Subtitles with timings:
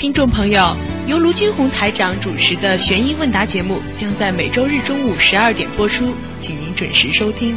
[0.00, 0.74] 听众朋友，
[1.06, 7.54] 由卢军红台长主持的悬疑问答节目将在每周日中午十二点播出，请您准时收听。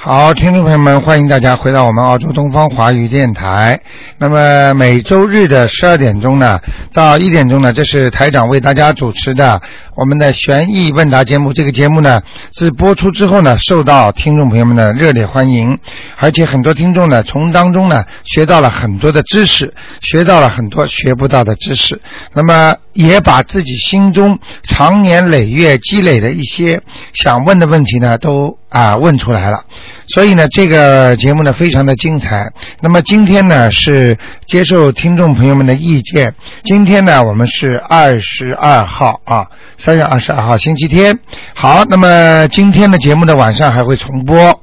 [0.00, 3.80] 好，听众朋友们，欢迎大家回到我们澳洲东方华语电台。
[4.16, 6.60] 那么每周日的十二点钟呢，
[6.92, 9.60] 到一点钟呢，这是台长为大家主持的
[9.96, 11.52] 我们的悬疑问答节目。
[11.52, 12.22] 这个节目呢，
[12.52, 15.76] 自播出之后呢，受到听众朋友们的热烈欢迎，
[16.16, 22.00] 而且很多听众呢，从当中呢，学到了很多的知识，学到了很多学不到的知识。
[22.34, 26.82] 那么也把自己心中长年累月积累的一些
[27.14, 29.64] 想问的问题呢，都啊问出来了。
[30.08, 32.50] 所以呢，这个节目呢非常的精彩。
[32.80, 36.34] 那么今天呢是接受听众朋友们的意见。
[36.64, 39.46] 今天呢我们是二十二号啊，
[39.76, 41.18] 三月二十二号星期天。
[41.54, 44.60] 好，那么今天的节目呢晚上还会重播。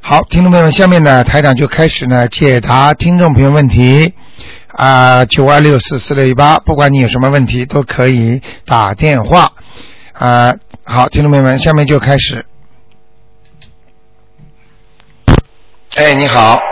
[0.00, 4.14] 好，听众朋友们，下面呢台长就开始呢解答听众朋友问题。
[4.68, 9.52] 啊，九二六四四六一八，不管你有什么问题都可以打电话。
[10.14, 12.46] 啊，好，听众朋友们，下面就开始。
[15.94, 16.71] 哎，你好。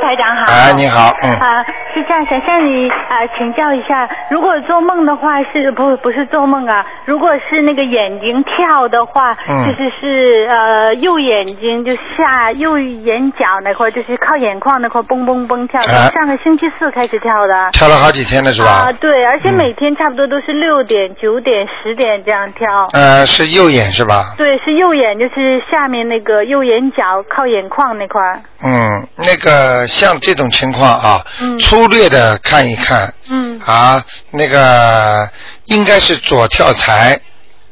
[0.00, 0.52] 台长好。
[0.52, 1.62] 哎，你好，嗯，啊，
[1.94, 6.84] 是这样，想向你啊请教一下，如果做梦的话是不不是做梦啊？
[7.04, 17.54] 如果是那个眼睛跳的话，嗯就是是呃右眼睛就下右眼角那块，就是靠眼眶那块儿蹦蹦蹦跳，从哎上个星期四开始跳的。
[17.72, 18.70] 跳了好几天了是吧？
[18.70, 22.88] 啊，对，而且嗯每天差不多都是六点、九点、十点这样跳。
[22.92, 24.34] 呃，是右眼是吧？
[24.36, 28.20] 对，是右眼，就是下面那个右眼角靠眼眶那块。
[28.62, 31.58] 嗯，那个像这种情况啊，嗯。
[31.58, 33.12] 粗略的看一看。
[33.28, 35.28] 嗯，啊，那个
[35.66, 37.20] 应该是左跳财，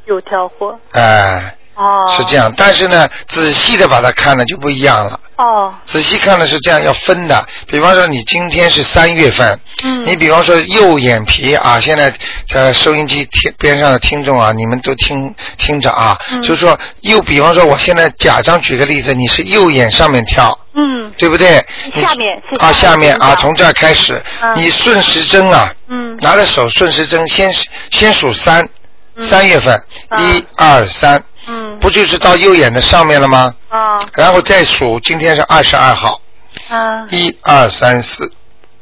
[0.07, 0.79] 右跳货。
[0.93, 2.05] 哎、哦。
[2.17, 2.37] 是这。
[2.37, 2.53] 样。
[2.57, 5.19] 但是呢，仔细的把它看了就不一样了。
[5.37, 5.73] 哦。
[5.87, 7.47] 仔细看的是这样，要分的。
[7.67, 10.05] 比方说，你今天是三月份，嗯。
[10.05, 12.13] 你比方说右眼皮啊，现在
[12.53, 21.65] 呃收音机听边上的听众啊，你们都听听着啊，嗯就是说右，比方说我现在假装举个例子，你是右眼上面跳，嗯对不对？
[21.95, 27.53] 下面是啊，下面啊，从这儿开始，嗯你顺时针啊，嗯拿着手顺时针先
[27.91, 28.69] 先数三，
[29.17, 29.75] 嗯三月份，
[30.09, 31.79] 啊一二三，嗯。
[31.81, 33.55] 不就是到右眼的上面了吗？
[33.69, 36.21] 啊然后再数，今天是二十二号，
[36.69, 38.33] 啊一二三四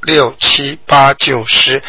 [0.03, 1.83] 六七八九十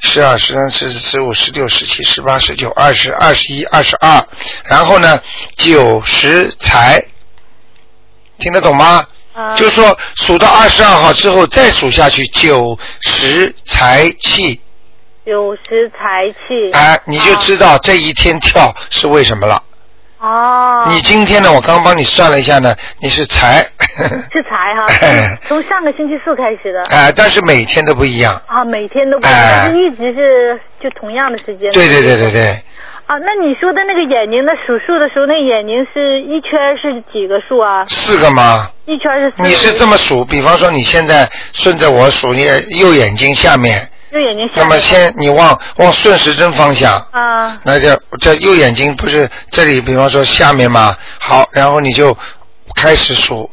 [0.00, 4.24] 十二十三十四十五十六十七十八十九二十二十一二十二，
[4.64, 5.20] 然后呢
[5.56, 7.02] 九十财，
[8.38, 9.06] 听得懂吗？
[9.34, 14.60] 啊就是说数到二十二号之后再数下去，九十财气，
[15.26, 16.70] 九十财气。
[16.72, 19.60] 哎，你就知道这一天跳是为什么了。
[20.24, 20.86] 哦。
[20.88, 23.64] 你今天呢，我刚帮你算了一下呢，你是财，
[24.32, 26.82] 是财哈 哎从上个星期四开始的。
[26.94, 28.40] 哎，但是每天都不一样。
[28.46, 29.62] 啊每天都不一样哎。
[29.64, 31.70] 但是一直是就同样的时间。
[31.72, 32.50] 对对对对对，
[33.06, 37.84] 啊那你说的那个眼睛的数数的时候那眼睛是一圈是几个数啊？
[37.86, 38.70] 四个吗？
[38.86, 39.48] 一圈是四个。
[39.48, 42.44] 你是这么数，比方说你现在顺着我数，你
[42.78, 43.80] 右眼睛下面，
[44.14, 47.58] 右眼睛下那么先你往往顺时针方向，啊。
[47.64, 52.16] 那就这右眼睛不是这里，比方说下面嘛，好，然后你就
[52.76, 53.50] 开始数，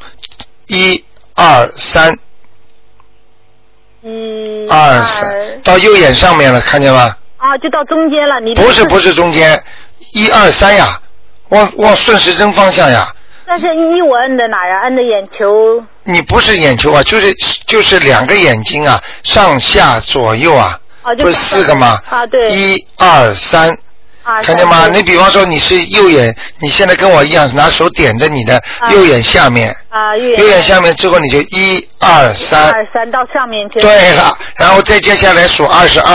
[0.68, 2.16] 一二三，
[4.04, 7.16] 一二三，到右眼上面了，看见吗？
[7.38, 9.64] 啊就到中间了你不是不是中间，
[10.12, 11.02] 一二三呀，
[11.50, 13.12] 往往顺时针方向呀。
[13.52, 14.80] 但是一我摁的哪呀？
[14.84, 15.84] 摁的眼球。
[16.06, 17.34] 你不是眼球啊，就是
[17.68, 22.00] 就是两个眼睛啊，上下左右啊，啊就不是四个吗？
[22.10, 22.50] 啊对。
[22.50, 23.78] 一二三，
[24.24, 24.88] 啊看见吗？
[24.88, 28.90] 你比方说你是右眼，你现在跟我一样，拿手点着你的啊。
[28.94, 33.82] 右眼下面，啊右右眼下面之后你就一二三，二三到上面去。
[33.82, 36.14] 对了，然后再接下来数二十二，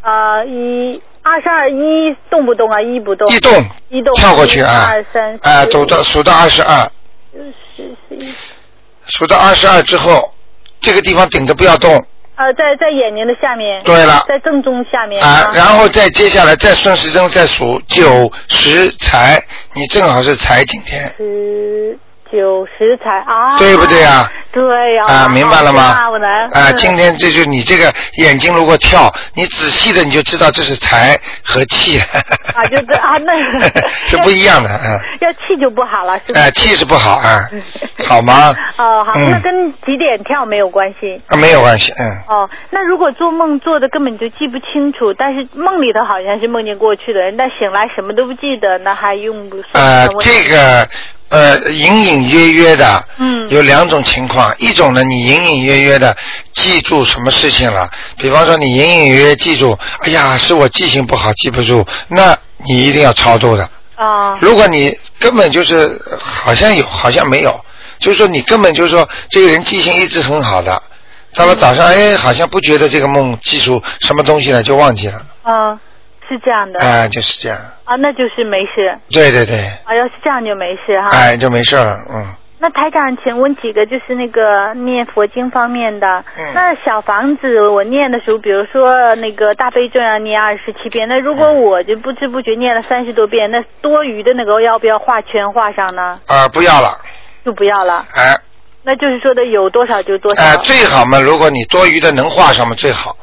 [0.00, 2.82] 啊一二十二一动不动啊？
[2.82, 3.28] 一不动。
[3.28, 4.14] 一动一动。
[4.14, 4.90] 跳过去啊。
[4.90, 6.90] 二三，啊，四数到数到二十二，
[7.32, 8.34] 十十一
[9.06, 10.34] 数到二十二之后，
[10.80, 11.92] 这个地方顶着不要动，
[12.36, 13.82] 呃在在眼睛的下面。
[13.84, 14.24] 对了。
[14.26, 15.22] 在正中下面。
[15.22, 19.40] 啊，然后再接下来再顺时针再数九十财，
[19.74, 21.96] 你正好是财今天，十
[22.32, 24.28] 九十才啊对不对啊？
[24.52, 24.62] 对
[24.94, 26.28] 呀啊，明白了吗啊我能？
[26.30, 31.98] 啊，嗯今天这就你这个眼睛如果跳，你仔细的你就知道这是财和气。
[32.54, 33.32] 啊就这啊那
[34.06, 37.48] 是不一样的， 嗯，要气就不好了是不是哎，气是不好啊，
[38.06, 38.54] 好吗？
[38.78, 42.10] 哦好嗯那跟几点跳没有关系啊，没有关系，嗯。
[42.28, 50.86] 哦，那如果做梦做的根本就记不清楚，但是梦里头好像是梦见过去的人，但醒来什么都不记得，那还用不呃这个
[51.32, 53.48] 呃，隐隐约约的，嗯。
[53.48, 56.14] 有两种情况，一种呢，你隐隐约约的
[56.54, 62.36] 记住什么事情了，比方说你隐隐约约记住，哎呀，是我记性不好记不住，那
[62.66, 63.68] 你一定要操作的。
[63.96, 67.58] 啊如果你根本就是呃好像有，好像没有，
[67.98, 70.82] 就是说你根本就是说这个人记性一直很好的，
[71.34, 75.78] 到了早上，哎，好像不觉得这个梦记住什么东西了，就忘记了，啊，
[76.28, 81.08] 是这样的哎、就是这样，啊，那就是没事对对对，啊，要是这样就没事哈。
[81.10, 82.26] 哎，就没事了，嗯。
[82.64, 86.06] 那台长，请问几个就是那个念佛经方面的。
[86.38, 96.20] 嗯那小房子我念的时候，比如说那个大悲咒要念二十七遍，那如果我就不知不觉念了三十多遍，那多余的那个要不要画圈画上呢？
[96.28, 96.94] 啊、不要了，
[97.44, 98.06] 就不要了。
[98.14, 98.36] 哎
[98.84, 100.42] 那就是说的有多少就多少。
[100.42, 103.16] 哎，最好嘛，如果你多余的能画上嘛最好，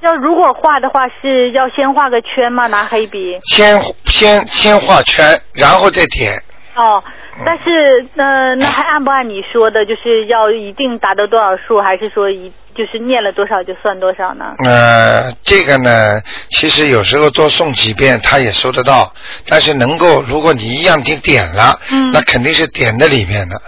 [0.00, 2.66] 要如果画的话，是要先画个圈吗？
[2.68, 3.36] 拿黑笔。
[3.50, 6.40] 先先先画圈，然后再点，
[6.76, 7.02] 哦，
[7.44, 14.54] 但是呃，那还按不按你说的，就是要一定达到多少数，还是说一就是念了多少就算多少呢？
[14.64, 19.12] 呃，这个呢，其实有时候多送几遍他也收得到，
[19.48, 23.60] 但是能够，如果你一样已经点了，嗯那肯定是点的里面的，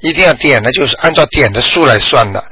[0.00, 2.42] 一定要点的，就是按照点的数来算的。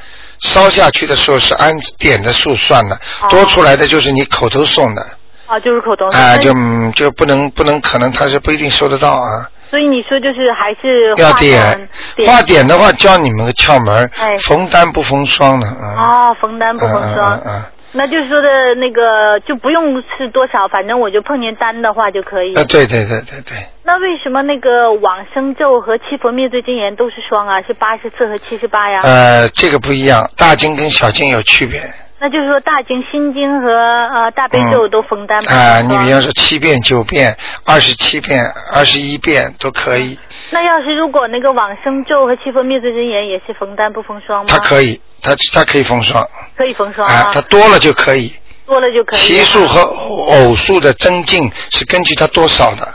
[0.43, 3.29] 烧下去的时候是按点的数算的，哦。
[3.31, 5.03] 多出来的就是你口头送的，
[5.47, 9.49] 啊，就是口头啊、就嗯就不能不能，可能他是不一定收得到啊。
[9.71, 11.89] 所以你说就是还是要点，
[12.27, 16.29] 画点的话教你们个窍门哎，逢单不逢双的啊。
[16.29, 17.63] 哦，逢单不逢双，嗯嗯嗯
[17.93, 22.53] 那就是说的那个就不用是多少，反正我就碰见单的话就可以。
[22.55, 27.61] 嗯，呃，对对对对对，那为什么那个往生咒和七佛灭罪真言都是双啊？
[27.63, 29.01] 是八十四和七十八呀？
[29.03, 31.83] 呃，这个不一样，大经跟小经有区别。
[32.23, 35.89] 那就是说大经、心经和呃大悲咒都逢单不逢啊、双。
[35.89, 40.17] 你比方说七遍、九遍、二十七遍、二十一遍都可以，
[40.53, 44.47] 那要是如果那个往生咒和七佛灭罪真言也是逢单不逢双吗？
[44.49, 46.25] 它可以，它它可以封双，
[46.57, 48.33] 可以逢双啊、啊，它多了就可以。
[48.67, 49.19] 多了就可以。
[49.19, 52.87] 奇数和偶数的增进是根据它多少的，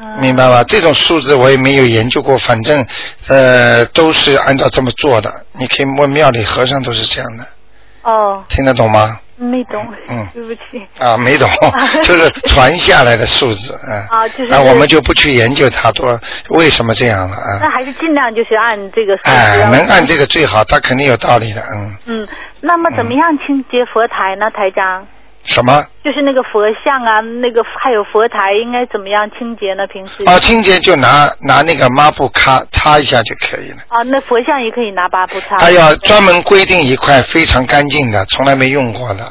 [0.00, 0.64] 嗯明白吧？
[0.64, 2.82] 这种数字我也没有研究过，反正
[3.28, 5.30] 呃都是按照这么做的。
[5.52, 7.46] 你可以问庙里和尚都是这样的，
[8.06, 9.18] 哦，听得懂吗？
[9.38, 10.80] 没懂，嗯对不起。
[10.98, 11.46] 啊，没懂，
[12.02, 14.00] 就是传下来的数字，嗯。
[14.08, 16.18] 啊就是那我们就不去研究它多
[16.50, 17.58] 为什么这样了啊。
[17.60, 21.96] 那还是尽量就是按这个数字哎，能按这个最好，它肯定有道理的，嗯。
[22.06, 22.28] 嗯，
[22.62, 25.06] 那么怎么样清洁佛台呢，台长？
[25.46, 25.84] 什么？
[26.04, 29.86] 就是那个佛像啊，那个还有佛台，应该怎么样清洁呢？
[29.86, 33.78] 平时啊，清洁就拿拿那个抹布擦擦一下就可以了。
[33.88, 35.56] 啊，那佛像也可以拿抹布擦。
[35.56, 39.24] 它要专门规定一块非常干净的，从来没用过的，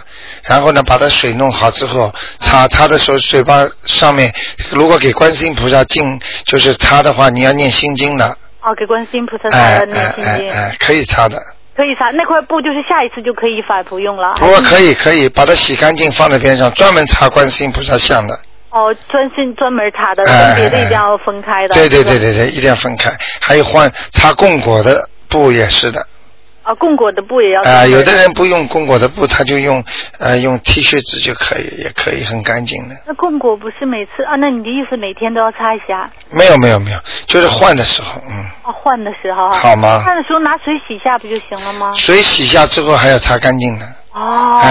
[0.44, 4.34] 然后呢，把它水弄好之后，擦擦的时候，嘴巴上面
[4.72, 11.42] 如果给观世音菩萨敬，就是擦的话，你要念心经的，哦，给观世音菩萨擦哎的念哎心经，哎哎，可以擦的。
[11.76, 14.34] 可以擦那块布，就是下一次就可以反复用了。
[14.36, 18.34] 不过可以可以把它洗干净放在边上，专门擦观世音菩萨像的。
[18.70, 21.74] 哦，专心专门擦的，哎跟别的一定要分开的。
[21.74, 23.12] 对对对对对，一定要分开。
[23.42, 26.06] 还有换擦供果的布也是的。
[26.66, 29.84] 啊，供果的布也要啊、有的人不用供果的布，他就用
[30.20, 32.96] 呃用 T 恤纸就可以，也可以很干净的。
[33.06, 34.36] 那供果不是每次啊？
[34.36, 36.10] 那你的意思每天都要擦一下？
[36.32, 39.54] 没有没有没有，就是换的时候，嗯，啊，换的时候啊。
[39.54, 41.94] 好吗换的时候拿水洗一下不就行了吗？
[41.94, 44.62] 水洗下之后还要擦干净的，哦，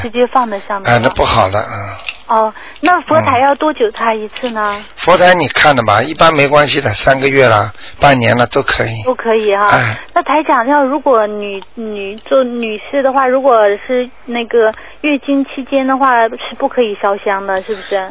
[0.00, 4.82] 直接放在上面哎、那不好的啊、哦，那佛台要多久擦一次呢？
[4.96, 7.70] 佛台你看的吧，一般没关系的，三个月了、
[8.00, 9.02] 半年了都可以。
[9.04, 18.10] 都可以哈、哎那台长，要如果女女做女士的话，如果是那个月经期间的话，是不可以烧香的，是不是？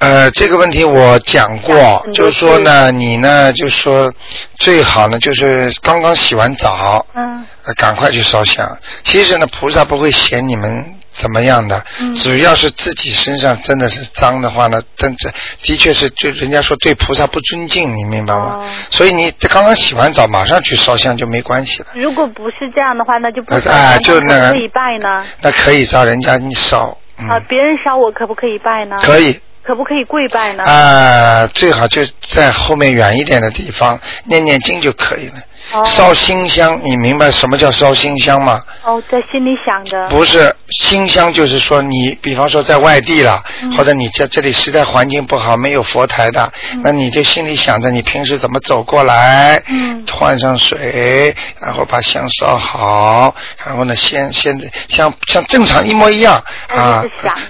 [0.00, 4.10] 呃，这个问题我讲过就是说呢，你呢，就是说
[4.58, 8.66] 最好呢，就是刚刚洗完澡，嗯呃赶快去烧香。
[9.04, 15.30] 其实呢，菩萨不会嫌你们怎么样的，嗯只要是自己身上真的是脏的话呢，真这
[15.62, 18.56] 的确是就人家说对菩萨不尊敬，你明白吗？
[18.58, 21.88] 哦所以你刚刚洗完澡马上去烧香就没关系了。
[21.92, 25.26] 如果不是这样的话，那就不呃烧哎香，就那可可以拜呢？
[25.42, 28.96] 那可以找人家你烧，嗯，啊，别人烧我可不可以拜呢？
[29.02, 29.38] 可以。
[29.70, 30.64] 可不可以跪拜呢？
[30.64, 35.34] 啊、最好就在后面远一点的地方念念经就可以了。
[35.72, 35.84] 哦。
[35.84, 38.60] 烧心香，你明白什么叫烧心香吗？
[38.84, 40.08] 哦，在心里想的。
[40.08, 43.72] 不是心香，就是说你，比方说在外地了，嗯。
[43.76, 46.52] 或者你在这里实在环境不好，没有佛台的，
[46.82, 50.04] 那你就心里想着你平时怎么走过来，嗯。
[50.10, 57.02] 换上水，然后把香烧好，然后呢，先先像像正常一模一样啊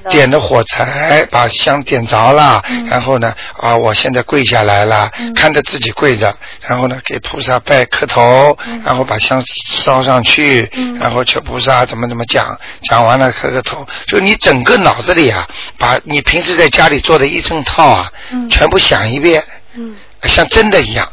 [0.08, 2.86] 点的火柴，把香点着了，嗯。
[2.86, 5.34] 然后呢，啊，我现在跪下来了，嗯。
[5.34, 19.94] 看着自己跪着，然后呢，给菩萨拜磕头，然后把香烧上去，嗯然后求菩萨怎么怎么讲，讲完了磕个头，就你整个脑子里啊，把你平时在家里做的一整套啊，嗯全部想一遍，嗯。
[20.22, 21.06] 像真的一样。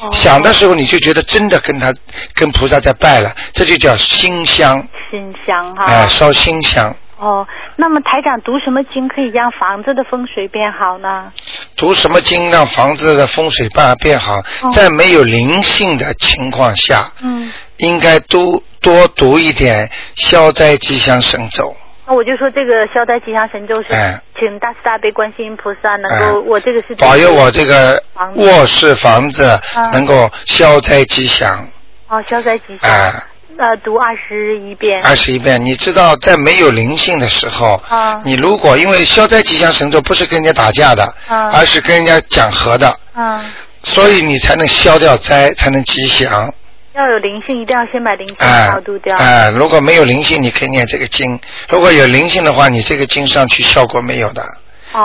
[0.00, 1.94] 哦想的时候，你就觉得真的跟他
[2.34, 5.84] 跟菩萨在拜了，这就叫心香，心香哈。
[5.84, 6.94] 哎、烧心香。
[7.18, 7.46] 哦，
[7.76, 11.32] 那么台长读什么经可以让房子的风水变好呢？
[11.76, 14.36] 读什么经让房子的风水办变好？
[14.36, 21.74] 哦在没有灵性的情况下，嗯，应该多多读一点消灾吉祥神咒。
[22.06, 28.00] 那我就说这个消灾吉祥神咒是哎请大慈大悲观世音菩萨能够，哎我这个是保佑我这个
[28.34, 31.66] 卧室房子嗯能够消灾吉祥。
[32.08, 33.12] 哦消灾吉祥，哎
[33.58, 35.02] 呃读二十一遍。
[35.02, 43.44] 二十一遍，你知道，在没有灵性的时候，啊你如果因为消灾吉祥神咒不是跟人家打架的，啊而是跟人家讲和的，啊，
[43.82, 46.52] 所以你才能消掉灾，才能吉祥。
[46.94, 49.14] 要有灵性，一定要先把灵性哎超度掉。
[49.16, 54.46] 哎，如果没有灵性，你可以念这个经；如果有灵性的话，你这个经上去效果没有的，哦。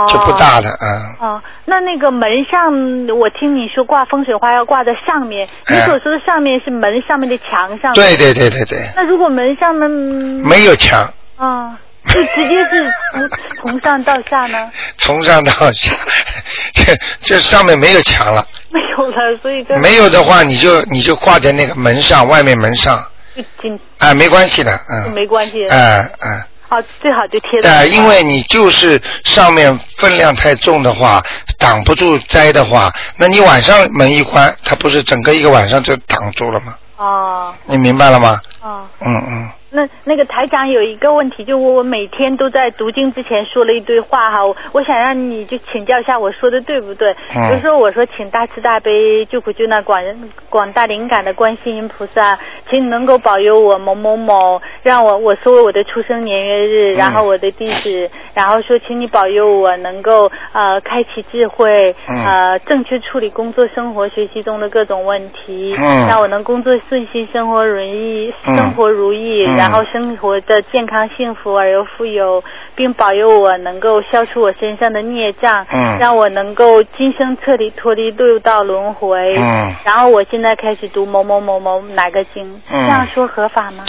[0.08, 1.16] 就不大的，嗯。
[1.18, 2.72] 哦，那那个门上，
[3.18, 7.92] 我听你说挂风水花要挂在上面，你哎所说的上面是门上面的墙上。
[7.94, 8.16] 对。
[8.16, 11.76] 对对对对，那如果门上面，没有墙，啊，
[12.08, 13.30] 就直接是从
[13.72, 14.70] 从上到下呢？
[14.98, 15.92] 从上到下，
[16.72, 18.46] 这这上面没有墙了。
[18.70, 25.66] 没有了，所以跟没有的话，你就你就挂在那个门上，外面门上，就紧哎，没关系的，嗯，没关系。
[25.66, 26.46] 哎哎。
[26.72, 27.80] 好，最好就贴在。
[27.80, 31.22] 呃，因为你就是上面分量太重的话，
[31.58, 36.74] 挡不住灾的话，那你晚上门一关，它不是整个一个晚上就挡住了吗？
[36.96, 38.40] 哦你明白了吗？
[38.62, 47.10] 哦，嗯嗯，那那个台长有一个问题，就我我每天都在读经之前说了一堆话哈，我我想让你就请教一下我说的对不对？
[47.34, 47.48] 嗯。
[47.50, 52.38] 比如说我说请大慈大悲救苦救难广人广大灵感的观世音菩萨，
[52.70, 56.96] 请你能够保佑我某某某，让我我说我的出生年月日，嗯。
[56.96, 62.24] 然后我的地址，然后说请你保佑我能够呃开启智慧，嗯。
[62.24, 66.06] 呃正确处理工作、生活、学习中的各种问题，嗯。
[66.06, 72.42] 让我能工作顺心，生活如意，嗯生活如意，嗯然后生活的健康幸福而又富有，
[72.74, 79.36] 并保佑我能够消除我身上的孽障，嗯让我能够今生彻底脱离六道轮回。
[79.36, 83.84] 嗯然后我现在开始读某某某某哪个经，嗯这样说合法吗？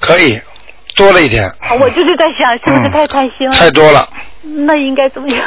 [0.00, 0.40] 可以
[0.96, 1.44] 多了一点。
[1.60, 3.54] 啊我就是在想，是不是嗯太贪心了？
[3.54, 4.08] 太多了。
[4.42, 5.44] 那应该怎么样？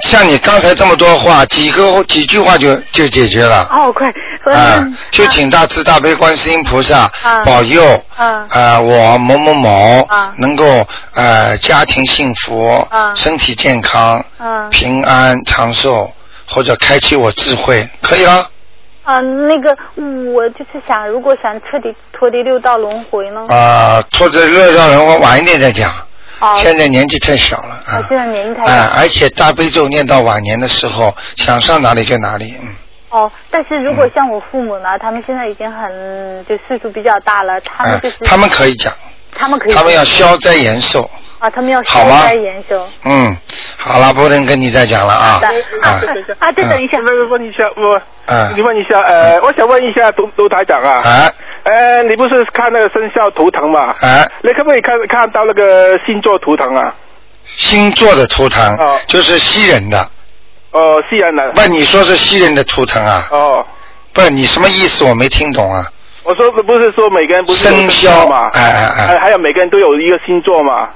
[0.00, 3.66] 像你刚才这么多话，几个几句话就就解决了。
[3.70, 4.08] 哦，快，
[4.52, 10.84] 啊嗯，就请大慈大悲观世音菩萨啊保佑，啊呃，我某某某啊能够
[11.14, 16.12] 呃家庭幸福啊，身体健康，嗯平安长寿，
[16.48, 18.48] 或者开启我智慧，可以了。
[19.04, 19.76] 啊，那个
[20.32, 23.46] 我就是想，如果想彻底脱离六道轮回呢？
[23.54, 25.92] 啊，脱离六道轮回晚一点再讲，
[26.44, 27.98] 哦，现在年纪太小了啊。
[27.98, 32.68] 哦现在年纪太啊小，而且大悲咒念到晚年的时候，想上哪里就哪里，嗯。
[33.10, 38.92] 哦，但是如果像我父母呢，他们现在已经很就岁数比较大了，他们啊就是、，他们可以讲，
[39.34, 41.08] 他们可以他们要消灾延寿。
[41.44, 42.88] 啊，他们要好吗消灾延寿。
[43.04, 43.36] 嗯，
[43.76, 45.38] 好了，不能跟你再讲了啊。
[45.40, 45.48] 的
[45.82, 46.00] 啊
[46.56, 51.30] 再等一下，问问一下我，嗯你问一下，呃，我想问一下卢卢台长啊，啊
[51.64, 53.88] 呃，你不是看那个生肖图腾嘛？
[54.00, 54.24] 啊！
[54.42, 56.94] 你可不可以看看到那个星座图腾啊？
[57.58, 59.98] 星座的图腾哦就是西人的，
[60.70, 61.52] 哦，西人的。
[61.52, 63.28] 不，你说是西人的图腾啊？
[63.30, 63.62] 哦，
[64.14, 65.04] 不，你什么意思？
[65.04, 65.84] 我没听懂啊。
[66.22, 68.48] 我说不是说每个人不是生肖肖嘛？
[68.54, 70.88] 哎哎哎还还有每个人都有一个星座嘛？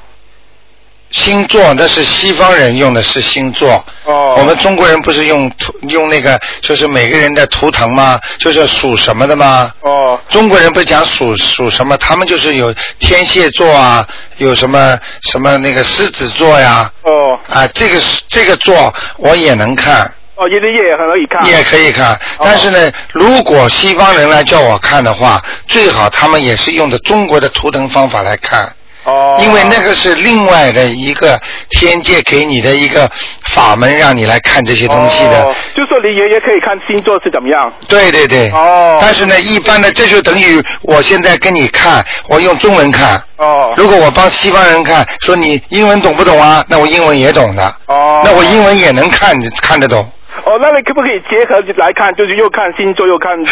[1.11, 8.19] 星座那是西方人用的是星座，哦，我们中国人不是用图用那个就是每个人的图腾吗？
[8.39, 9.73] 就是属什么的吗？
[9.81, 11.97] 哦中国人不是讲属属什么？
[11.97, 21.45] 他们就是有天蝎座啊，有什么什么那个狮子座呀，哦啊，这个这个座我也能看，哦，夜的夜也很可以看。
[21.47, 22.19] 也可以看。
[22.41, 28.71] 但是呢，如果西方人来叫我看的话，最好他们也是用的中国的图腾方法来看。
[29.09, 33.11] 哦，因为那个是另外的一个天界给你的一个
[33.47, 35.43] 法门，让你来看这些东西的。
[35.45, 37.73] 哦，就说你爷爷可以看星座是怎么样？
[37.89, 38.51] 对对对。
[38.51, 43.23] 哦但是呢，一般的这就等于我现在跟你看，我用中文看。
[43.37, 46.65] 哦如果我帮西方人看，说你英文懂不懂啊？
[46.69, 47.75] 那我英文也懂的。
[47.87, 50.11] 哦，那我英文也能看看得懂。
[50.49, 52.15] 哦，那你可不可以结合来看？
[52.17, 53.37] 就是又看星座，又看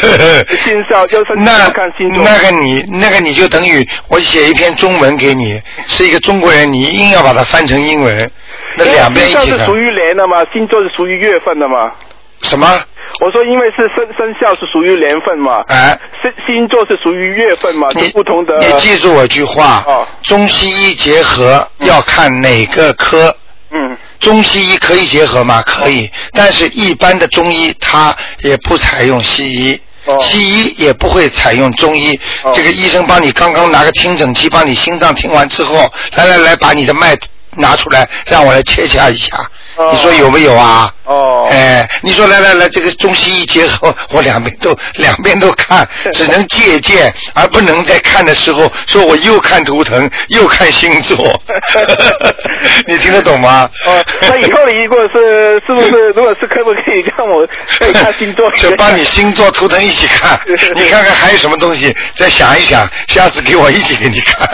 [0.65, 2.25] 星象，又是那又看星座。
[2.25, 8.31] 那个你那个你就等于我写一篇中文给你，是一个中国人，你硬要把它翻成英文，
[8.79, 9.77] 那两边一起看星象是属。
[9.77, 11.93] 于年的嘛，星座是属于月份的嘛。
[12.43, 12.67] 什么？
[13.21, 18.57] 我说，因为是生生肖是属于年份嘛，哎，星星座是属于月份嘛，就你不同的。
[18.59, 23.35] 你记住我句话，哦中西医结合要看哪个科。
[23.71, 25.63] 嗯，中西医可以结合吗？
[25.63, 29.81] 可以，但是一般的中医它也不采用西医。
[30.07, 37.19] 哦西医也不会采用中医，哦这个医生帮你刚刚拿个听诊器，帮你心脏听完之后，来来来，把你的脉
[37.57, 39.37] 拿出来，让我来切下一下，
[39.75, 40.95] 哦你说有没有啊？
[41.07, 51.17] 哦，哎，你说来来来，这个中西医结合，我两边都 两边都看，只能借鉴，而不能在看的时候说我又看图腾又看星座，
[52.87, 53.71] 你听得懂吗？
[53.87, 57.47] 哦，那以后你如果是是不是， 如果是可不可以让我
[57.81, 58.51] 再看星座？
[58.53, 60.39] 就帮你星座图腾一起看，
[60.75, 64.49] 你看看还有什么东西，再想一想，下次给我一起给你看，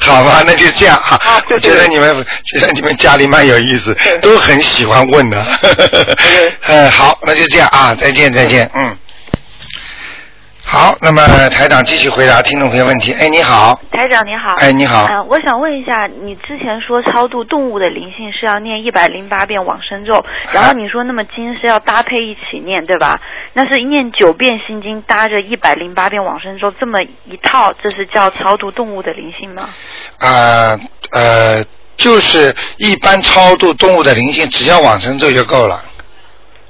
[0.00, 0.42] 好吧？
[0.46, 5.44] 那就这样啊我觉得你们觉得你们家里蛮有意思，都很喜欢问的。
[6.68, 8.96] 嗯， 好，那就这样啊，再见再见，嗯。
[10.68, 13.12] 好，那么台长继续回答听众朋友问题。
[13.12, 14.52] 哎，你好，台长你好。
[14.56, 23.20] 哎，你好，嗯、我想问一下，你之前说超度动物的灵性是要念一百零八遍往生咒，然后你说那么经是要搭配一起念，对吧？
[23.52, 29.68] 那是念九遍心经搭着一百零八遍往生咒这么一套，这是叫超度动物的灵性吗？
[30.18, 30.76] 啊
[31.12, 31.64] 呃
[31.96, 35.82] 就是一般超度动物的灵性，只要往生咒就够了，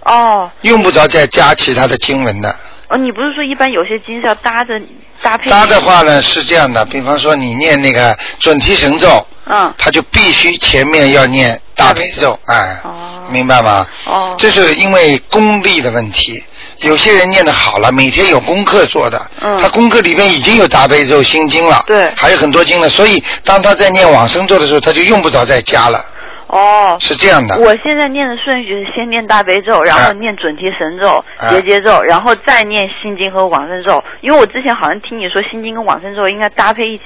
[0.04, 2.54] 哦用不着再加其他的经文的。
[2.88, 4.80] 哦，你不是说一般有些经是要搭着
[5.20, 5.50] 搭配？
[5.50, 13.84] 搭的话呢是这样的，比方说你念那个准提神咒，嗯他就必须前面要念大悲咒，哎，哦明白吗？
[14.04, 16.42] 哦这是因为功力的问题。
[16.80, 19.58] 有些人念的好了，每天有功课做的，嗯。
[19.60, 22.10] 他功课里面已经有大悲咒、心经了，对。
[22.16, 26.04] 还有很多经了，所以当他在念往生咒的时候，他就用不着再加了，
[26.48, 26.96] 哦。
[27.00, 27.58] 是这样的。
[27.58, 31.50] 我现在念的顺序是先念大悲咒，然后念准提神咒、啊。
[31.50, 34.02] 结节咒，然后再念心经和往生咒。
[34.20, 37.04] 因为我之前好像听你说心经跟往生咒应该搭配一起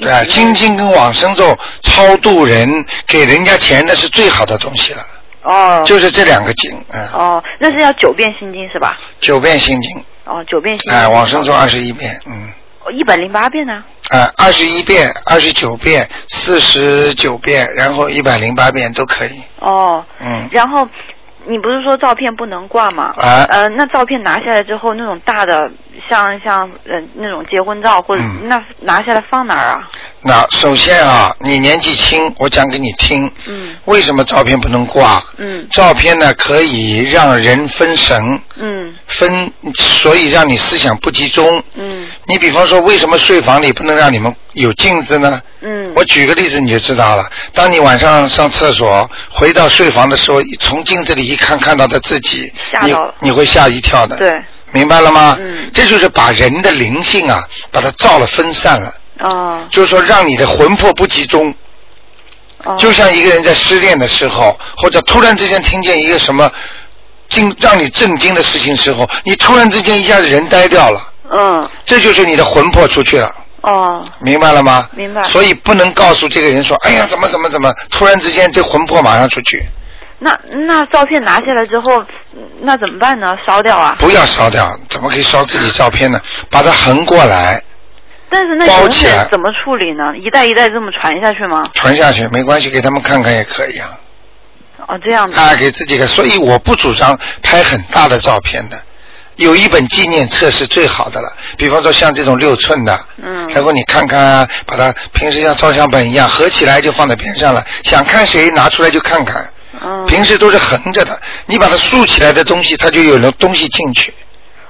[0.00, 5.04] 对啊，心经跟往生咒超度人给人家钱那是最好的东西了，
[5.42, 8.98] 哦就是这两个经，嗯，哦，那是要九遍心经是吧？
[9.20, 10.94] 九遍心经，哦，九遍心经。
[10.94, 12.50] 哎，往生咒二十一遍，嗯，
[12.92, 13.82] 一百零八遍呢？
[14.10, 20.88] 啊，二十一遍、二十九遍、四十九遍，然后一百零八遍都可以，哦，嗯，然后
[21.46, 23.14] 你不是说照片不能挂吗？
[23.16, 25.70] 啊呃，那照片拿下来之后，那种大的，
[26.08, 29.88] 像像呃那种结婚照或者、嗯那拿下来放哪儿啊？
[30.22, 35.22] 那首先啊，你年纪轻，我讲给你听，嗯为什么照片不能挂？
[35.38, 41.62] 嗯照片呢可以让人分神，嗯分，所以让你思想不集中。
[41.76, 45.40] 嗯你比方说，为什么睡房里不能让你们有镜子呢？
[45.60, 45.92] 嗯。
[45.94, 47.24] 我举个例子你就知道了。
[47.52, 54.16] 当你晚上上厕所回到睡房的时候，从镜子里一看看到的自己，你吓到了你会吓一跳的。
[54.16, 54.30] 对，
[54.72, 55.36] 明白了吗？
[55.40, 61.54] 嗯这就是把人的灵性啊，把它造了分散了，哦就是说让你的魂魄不集中。
[62.64, 62.76] 哦。
[62.78, 66.50] 就像一个人在失恋的时候，或者突然之间听见一个什么
[67.28, 73.30] 惊让你震惊的事情时候，你突然之间一下子人呆掉了，嗯这就是你的魂魄出去了。
[73.60, 74.88] 哦明白了吗？
[74.92, 79.62] 明白所以不能告诉这个人说，哎呀，怎么怎么怎么，突然之间这魂魄马上出去，
[80.20, 82.04] 那那照片拿下来之后，
[82.62, 83.36] 那怎么办呢？
[83.46, 83.96] 烧掉啊？
[83.98, 86.20] 不要烧掉，怎么可以烧自己照片呢？
[86.50, 87.62] 把它横过来
[88.30, 90.16] 但是那人包起来会怎么处理呢？
[90.18, 91.68] 一代一代这么传下去吗？
[91.74, 93.98] 传下去，没关系，给他们看看也可以啊。
[94.86, 95.38] 哦，这样子。
[95.38, 98.76] 啊，给自己看，所以我不主张拍很大的照片的。
[99.36, 109.48] 有一本纪念册是最好的了，比方说像这种六寸的，嗯然后你看看啊，把它平时像照相本一样合起来就放在边上了，想看谁拿出来就看看。
[109.84, 110.06] 嗯。
[110.06, 114.12] 平时都是横着的，你把它竖起来的东西，它就有了东西进去。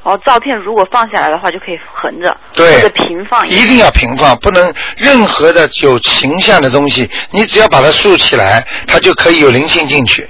[0.04, 3.46] 哦，照片如果放下来的话，就可以横着对或者平放。
[3.46, 10.28] 一定要平放，不能任何的有形象的东西，你只要把它竖起来，它就可以有灵性进去。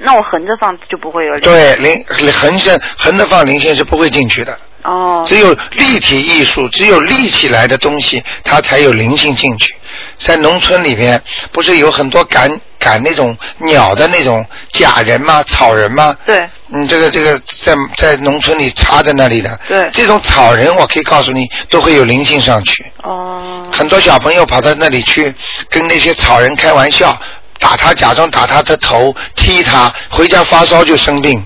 [0.00, 1.42] 那我横着放就不会有灵。
[1.42, 4.58] 对，灵横着横着放灵性是不会进去的。
[4.82, 9.74] 哦，只有立体艺术，只有立起来的东西，它才有灵性进去。
[10.18, 15.42] 在农村里边，不是有很多赶赶那种鸟的那种假人吗？
[15.44, 16.16] 草人吗？
[16.26, 22.84] 对嗯，这个这个在在农村里插在那里的，对这种草人，我可以告诉你，都会有灵性上去。
[23.02, 25.32] 哦很多小朋友跑到那里去
[25.70, 27.18] 跟那些草人开玩笑，
[27.58, 31.42] 打他，假装打他的头，踢他，回家发烧就生病，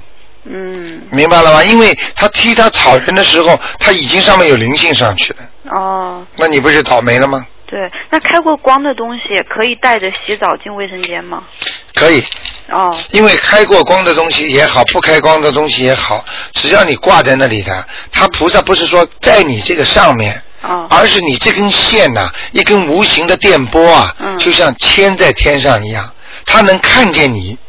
[0.49, 1.03] 嗯。
[1.11, 1.63] 明白了吗？
[1.65, 5.39] 因为他踢他草人的时候，他已经上面有灵性上去了，
[5.77, 7.47] 哦，那你不是倒霉了吗？
[7.69, 7.81] 对，
[8.11, 11.43] 那开过光的东西可以带着洗澡进卫生间吗？
[11.95, 12.23] 可以，
[12.71, 12.97] 哦。
[13.11, 20.87] 因为开过光的东西也好，不开光的东西也好，只要你挂在那里的，他菩萨不是说在你这个上面，哦。
[20.89, 24.39] 而是你这根线呐、一根无形的电波啊，嗯。
[24.39, 26.09] 就像牵在天上一样，
[26.45, 27.66] 他能看见你，哦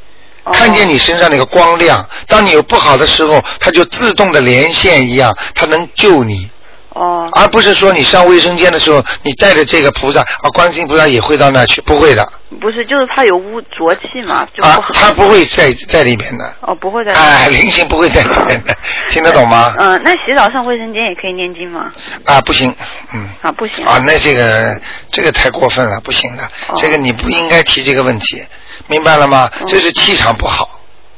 [0.51, 2.07] 看见你身上那个光亮。
[2.27, 6.49] 当你有不好的时候，它就自动的连线一样，它能救你，
[6.97, 12.27] 哦而不是说你上卫生间的时候，你带着这个菩萨啊，观世音菩萨也会到那去，不会的
[12.61, 17.13] 不是，就是怕有污浊气嘛，就啊不好。，它不会在在里面的，哦，不会在。
[17.13, 18.73] 哎，灵性不会在里面的，
[19.11, 19.75] 听得懂吗？
[19.77, 21.91] 嗯、那洗澡上卫生间也可以念经吗？
[22.25, 22.73] 啊，不行，
[23.13, 23.29] 嗯。
[23.41, 23.85] 啊，不行。
[23.85, 24.79] 啊，那这个
[25.11, 28.43] 这个太过分了，不行的，哦这个你不应该提这个问题，
[28.87, 29.49] 明白了吗？
[29.67, 30.69] 这是气场不好，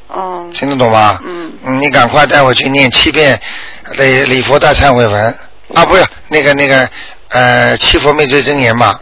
[0.08, 1.20] 哦听得懂吗？
[1.24, 3.40] 嗯你赶快带我去念七遍
[3.94, 5.36] 礼礼佛大忏悔文
[5.76, 6.90] 啊，不是那个那个
[7.32, 9.00] 呃七佛灭罪真言嘛，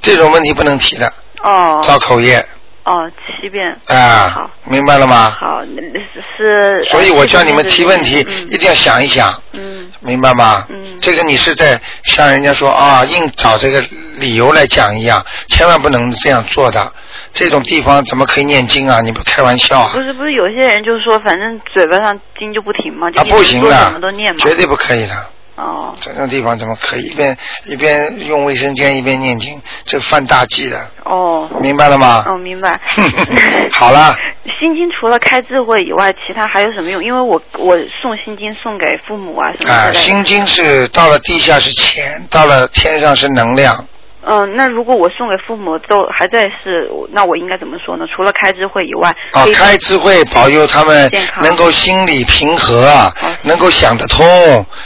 [0.00, 2.44] 这种问题不能提的，哦造口业
[2.84, 3.76] 哦，七遍。
[3.86, 5.36] 啊好，明白了吗？
[5.38, 6.82] 好，那是是。
[6.84, 10.66] 所以我叫你们提问题嗯一定要想一想，嗯明白吗？
[10.68, 13.80] 嗯这个你是在像人家说啊，硬找这个
[14.16, 16.92] 理由来讲一样，千万不能这样做的。
[17.32, 19.00] 这种地方怎么可以念经啊？
[19.00, 20.02] 你不开玩笑啊不？
[20.02, 24.38] 是不是，有些人就说，反正嘴巴上经就不停嘛，就啊，不行的么都念，嘛。
[24.44, 25.14] 绝对不可以的。
[25.56, 27.36] 哦这种地方怎么可以一边
[27.66, 29.60] 一边用卫生间一边念经？
[29.84, 32.24] 这犯大忌的，哦明白了吗？
[32.26, 32.80] 哦，明白。
[33.70, 34.16] 好了，
[34.60, 37.04] 心经除了开智慧以外，其他还有什么用？
[37.04, 39.94] 因为我我送心经送给父母啊什么的。
[39.94, 43.86] 心经是到了地下是钱，到了天上是能量。
[44.24, 48.06] 嗯，那如果我送给父母都还在世，那我应该怎么说呢？
[48.14, 51.10] 除了开智慧以外，啊开智慧保佑他们
[51.42, 54.24] 能够心理平和啊哦，能够想得通，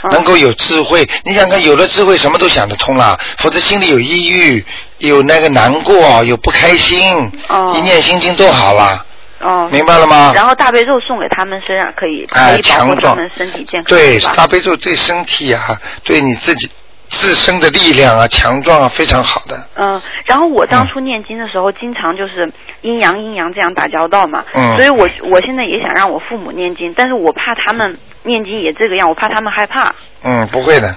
[0.03, 0.09] 嗯。
[0.11, 1.07] 能够有智慧。
[1.23, 4.65] 你想看，有了智慧，什么都想得通了，否则心里有抑郁，
[4.97, 7.73] 有那个难过，有不开心，哦。
[7.75, 9.05] 一念心经都好了，
[9.39, 10.31] 哦，明白了吗？
[10.33, 13.15] 然后大悲咒送给他们身上可以哎可以保护他强壮。
[13.15, 16.69] 们身体健康，对，大悲咒对身体啊，对你自己
[17.09, 19.57] 自身的力量啊、强壮啊，非常好的。
[19.75, 29.93] 嗯，然后我当初念经的时候，经常就是阴阳阴阳这样打交道嘛，嗯所以我我现在也想让我父母念经，但是我怕他们念经也这个样，我怕他们害怕。
[30.23, 30.95] 嗯，不会的。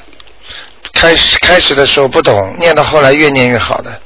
[0.93, 4.01] 开始开始的时候不懂，念到后来越念越好的，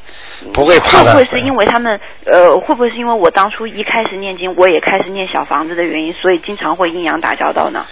[0.52, 1.14] 不会怕的。
[1.14, 7.86] 会不会是因为他们呃，会不会是因为我当初一开始念经，我也开始念小房子的原因，所以经常会阴阳打交道呢？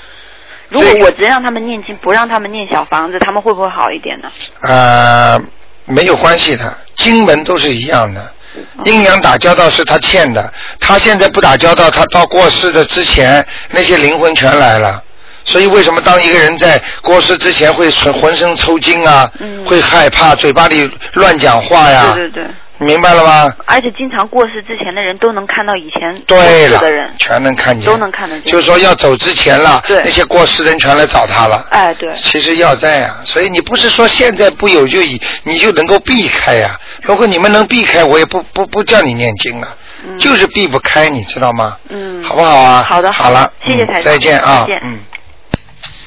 [0.73, 4.31] 如果这个我只让他们念经，不让他们念小房子，他们会不会好一点呢？
[4.63, 5.41] 呃，
[5.85, 8.21] 没有关系的，经文都是一样的。
[8.21, 15.03] 哦阴阳打交道是他欠的，他现在不打交道，他到过世的之前，那些灵魂全来了。
[15.45, 22.13] 所以为什么当一个人在过世之前会浑浑身抽筋啊，嗯会害怕，嘴巴里乱讲话呀？
[22.15, 23.55] 对对对，明白了吗？
[23.67, 31.65] 而且经常过世之前的人都能看到以前过对了世的人，，全能看见，都能看得见就是说要走之前了，对那些过世人全来找他了。
[31.71, 39.69] 哎，对，其实要在啊，所以你不是说现在不有就以你就能够避开呀、如果你们能避开，我也不不不叫你念经了，
[40.07, 41.77] 嗯就是避不开，你知道吗？
[41.89, 42.85] 嗯，好不好啊？
[42.89, 44.99] 好的好了，嗯谢谢台长再见啊再见，嗯。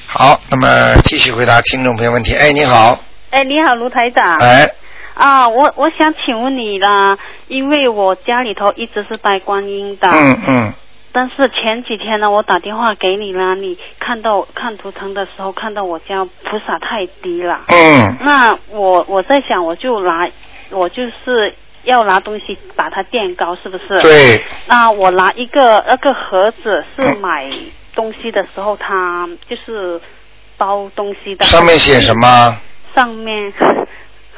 [0.07, 2.33] 好，那么继续回答听众朋友问题。
[2.33, 2.97] 哎，你好，
[3.31, 4.37] 哎，你好，卢台长。
[4.37, 4.69] 哎，
[5.15, 10.73] 啊，我我想请问你啦，因为我家里头一直是拜观音的，嗯嗯，
[11.13, 20.29] 但是前几天呢，我打电话给你啦，你看到看图腾的时候，看到我家菩萨太低了，嗯那我我在想，我就拿，
[20.69, 21.53] 我就是
[21.85, 24.01] 要拿东西把它垫高，是不是？。
[24.01, 27.49] 对，那我拿一个那个盒子是嗯买
[27.95, 30.01] 东西的时候，它就是
[30.57, 31.45] 包东西的。
[31.45, 32.13] 上面写什？
[32.19, 32.57] 么？
[32.93, 33.51] 上面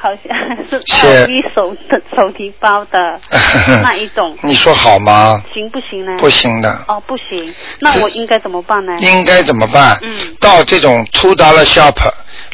[0.00, 3.20] 好像是写 LV 手的手提包的
[3.82, 5.42] 那一种，你说好吗？
[5.52, 6.12] 行不行呢？
[6.18, 6.30] 不。
[6.30, 8.92] 行的，哦，不行，那我应该怎么办呢？
[9.00, 9.98] 应该怎么办？
[10.06, 10.36] 嗯。
[10.40, 11.96] 到这种 two dollar shop，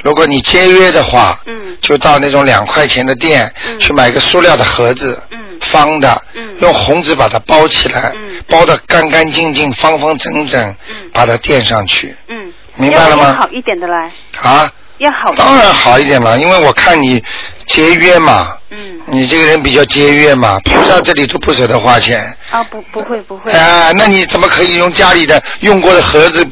[0.03, 1.77] 如果你节约的话，嗯。
[1.83, 3.79] 就到那种两块钱的店、嗯。
[3.79, 5.39] 去买个塑料的盒子，嗯。
[5.61, 6.57] 方的，嗯。
[6.61, 8.43] 用红纸把它包起来，嗯。
[8.49, 11.11] 包的干干净净、方方整整，嗯。
[11.13, 13.35] 把它垫上去，嗯，明白了吗？
[13.39, 14.11] 好一点的来，
[14.43, 15.33] 啊，要好。
[15.35, 17.23] 当然好一点了，因为我看你
[17.67, 19.01] 节约嘛，嗯。
[19.07, 22.25] 你这个人比较节约嘛，菩萨这里都不舍得花钱。
[22.51, 23.53] 啊，不不会不会。
[23.53, 26.47] 啊、那你怎么可以用家里的用过的盒子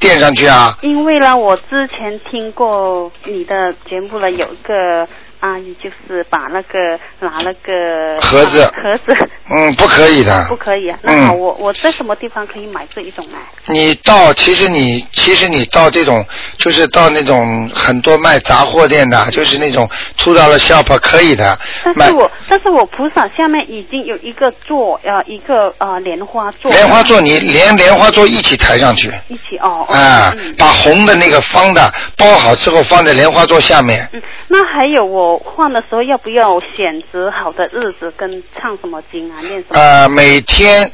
[0.00, 0.76] 垫上去啊？
[0.80, 5.06] 因为呢，我之前听过你的节目了，有一个
[5.42, 6.78] 阿姨就是把那个
[7.18, 10.46] 拿那个盒子啊盒子嗯，不可以的。
[10.48, 10.96] 不可以啊。
[11.02, 13.38] 那好，嗯我我在什么地方可以买这一种呢？
[13.66, 16.24] 你到，其实你其实你到这种，
[16.58, 21.58] 就是到那种很多卖杂货店的，就是那种出到了 shop 可以的。
[21.98, 26.70] 但是我但是我菩萨下面已经有一个座呃一个呃莲花座。
[26.70, 29.12] 莲花座，你连莲花座一起抬上去。
[29.28, 29.84] 一起哦。
[29.88, 34.08] 哦啊，嗯把红的那个方的包好之后放在莲花座下面。
[34.12, 39.78] 嗯，那还有我换的时候要不要选择好的日子跟唱什么经啊，念什么？
[39.80, 40.90] 呃，每天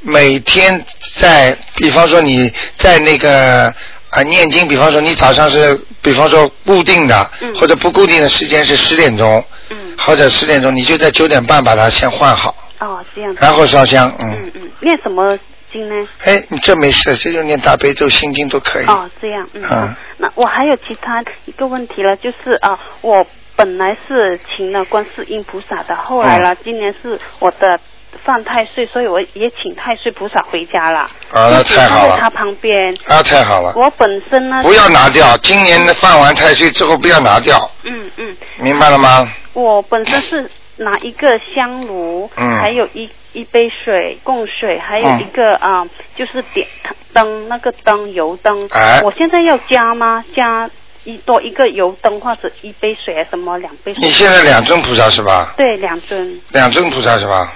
[0.00, 0.84] 每天
[1.16, 3.72] 在，比方说你在那个
[4.10, 13.32] 啊、念经，比方说你早上是，比方说固定的，嗯或者不固定的时间是十点钟，嗯，或者十点钟，你就在九点半把它先换好，哦，这样。
[13.38, 15.38] 然后烧香，嗯，嗯嗯，念什么
[15.72, 16.08] 经呢？
[16.24, 18.86] 哎，你这没事，这就念大悲咒、心经都可以。
[18.86, 23.24] 哦，这样，嗯，嗯那我还有其他一个问题了，就是啊、我
[23.60, 26.42] 本来是请了观世音菩萨的，后来嗯。
[26.44, 27.78] 了，今年是我的
[28.24, 32.14] 犯太岁，所以我也请太岁菩萨回家了，啊太好了。
[32.14, 32.94] 在他旁边。
[33.06, 39.28] 啊，太好了，我本身呢，不要拿掉，今年的犯完太岁之后不要拿掉，嗯嗯，明白了吗？
[39.52, 42.48] 我本身是拿一个香炉，嗯。
[42.58, 46.66] 还有一一杯水供水，还有嗯一个啊、就是点
[47.12, 48.66] 灯那个灯油灯。
[48.70, 49.02] 哎。
[49.04, 50.24] 我现在要加吗？
[50.34, 50.70] 加
[51.04, 54.04] 一多一个油灯或者一杯水啊什么两杯水？
[54.06, 55.54] 你现在两尊菩萨是吧？
[55.56, 56.40] 对两尊。
[56.50, 57.52] 两尊菩萨是吧？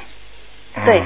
[0.74, 1.02] 嗯、对。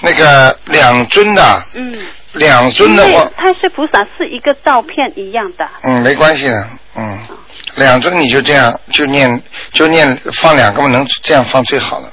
[0.00, 2.06] 那个两尊的，嗯。
[2.34, 5.68] 两尊的话，太岁菩萨是一个照片一样的。
[5.82, 7.18] 嗯，没关系的，嗯，
[7.74, 12.10] 两尊你就这样就念就念放两个嘛，能这样放最好了。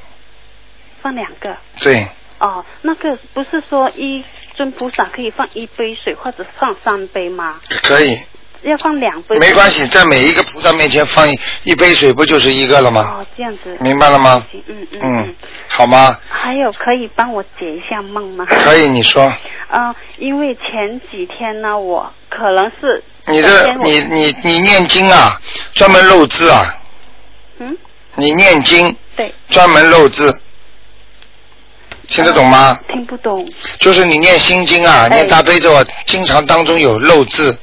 [1.02, 1.56] 放两个。
[1.82, 2.08] 对，
[2.40, 4.24] 哦，那个不是说一
[4.56, 7.60] 尊菩萨可以放一杯水或者放三杯吗？
[7.84, 8.20] 可以，
[8.64, 9.38] 要放两杯。
[9.40, 13.02] 没关系，在每一个菩萨面前放一一杯水，不就是一个了吗？
[13.20, 13.78] 哦，这样子。
[13.80, 14.46] 明白了吗？
[14.54, 15.36] 嗯嗯嗯，
[15.68, 16.18] 好吗？
[16.30, 18.46] 还有可以帮我解一下梦吗？
[18.50, 19.24] 可以，你说，
[19.70, 25.40] 啊、 因为前几天呢，我可能是你首先我这你你你念经啊，
[25.74, 26.76] 专门漏字啊，
[27.60, 27.78] 嗯，
[28.16, 30.42] 你念经对，专门漏字，
[32.10, 32.78] 听得懂吗？
[32.88, 33.48] 听不懂
[33.80, 37.58] 就是你念心经啊，哎念大悲咒啊，经常当中有漏字。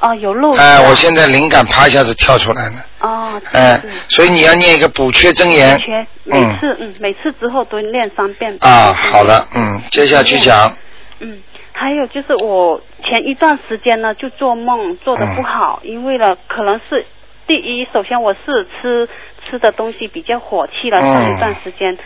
[0.00, 2.84] 哦，有漏字哎、啊我现在灵感啪一下子跳出来了。
[3.00, 3.80] 哦，哎、
[4.10, 5.78] 所以你要念一个补缺真言。
[5.78, 10.76] 缺每次嗯每次之后都念三遍啊，好了，嗯，接下去讲。
[11.20, 11.40] 嗯，
[11.72, 17.06] 还有就是我前一段时间呢，就做梦做的不好，嗯因为呢，可能是
[17.46, 19.08] 第一，首先我是吃
[19.48, 21.96] 吃的东西比较火气了，嗯上一段时间。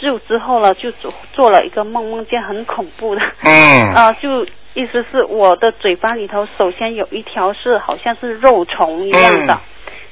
[0.00, 9.58] 就之后呢，就做做了一个梦，梦见很恐怖的，嗯 啊、就意思是我的嘴巴里头首先有一条是好像是肉虫一样的，嗯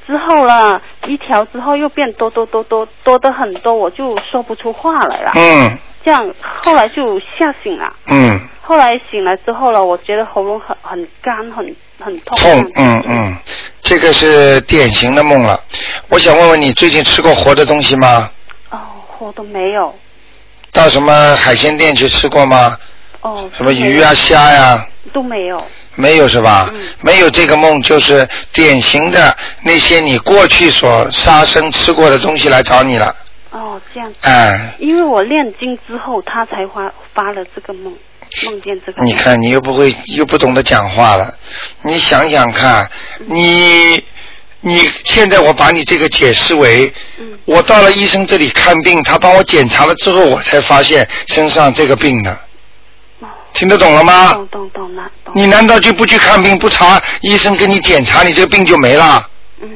[0.07, 5.33] 之后呢，一条之后又变多多多多多的很多，我就说不出话来了。
[5.35, 7.93] 嗯这样后来就吓醒了。
[8.07, 12.39] 嗯，后来醒来之后呢，我觉得喉咙很很干，很很痛。
[12.39, 13.37] 痛，嗯嗯，
[13.83, 15.61] 这个是典型的梦了。
[16.09, 18.31] 我想问问你，最近吃过活的东西吗？
[19.19, 19.95] 哦，我都没有。
[20.73, 22.77] 到什么海鲜店去吃过吗？
[23.21, 23.51] 哦。
[23.57, 25.63] 什么鱼啊、虾呀、都没有。
[25.95, 26.71] 没有是吧？
[26.73, 33.15] 嗯没有这个梦，就是典型的那些你过去所杀生吃过的东西来找你了。
[33.51, 34.13] 哦，这样。
[34.23, 37.93] 哎，因为我念经之后，他才发发了这个梦，
[38.45, 39.03] 梦见这个。
[39.03, 41.35] 你看你又不会又不懂得讲话了，
[41.83, 42.89] 你想想看，
[43.27, 44.03] 你
[44.61, 52.39] 你现在我把你这个解释为，嗯我到了医生这里看病，他帮我检查了之后，我才发现身上这个病的，
[53.53, 54.33] 听得懂了吗？
[54.33, 55.33] 哦懂懂懂了，懂。
[55.37, 59.29] 你难道就不去看病，不查医生给你检查，你这个病就没了？
[59.63, 59.69] 嗯。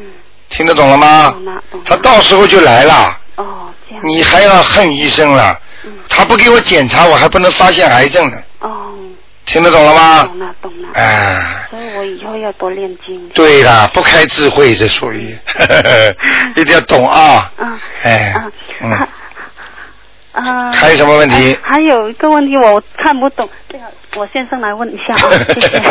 [0.48, 1.30] 听得懂了吗？
[1.30, 1.86] 懂了懂了。
[1.86, 4.04] 他到时候就来了，哦，这样。
[4.06, 5.58] 你还要恨医生了。
[5.84, 8.36] 嗯他不给我检查，我还不能发现癌症呢。
[8.60, 8.92] 哦，
[9.46, 10.24] 听得懂了吗？
[10.26, 10.88] 懂了懂了。
[10.94, 13.28] 哎，所以我以后要多练经。
[13.30, 15.36] 对啦，不开智慧这属于，
[16.56, 17.50] 一定要懂啊。
[17.58, 17.78] 嗯。
[18.02, 18.44] 哎啊，
[18.82, 19.08] 嗯
[20.32, 20.72] 还啊。
[20.72, 23.84] 还有什么问题还有一个问题我看不懂，这个
[24.16, 25.82] 我先生来问一下啊， 谢谢。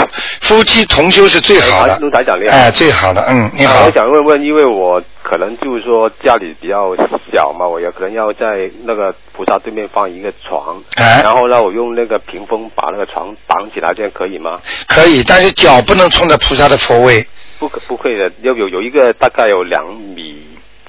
[0.42, 6.96] 夫妻同修是最好的哎，陆台长你好哎，最好的，嗯，你啊好我，想问问，因为我可能就是说家里比较
[7.32, 14.60] 小嘛，我也可能要在那个菩萨对面放一个床，哎然后呢，我用那个屏风把那个床挡起来，这样可以吗？
[14.88, 17.26] 可以，但是脚不能冲着菩萨的佛位
[17.60, 20.41] 不可不可以的，要有有一个大概有两米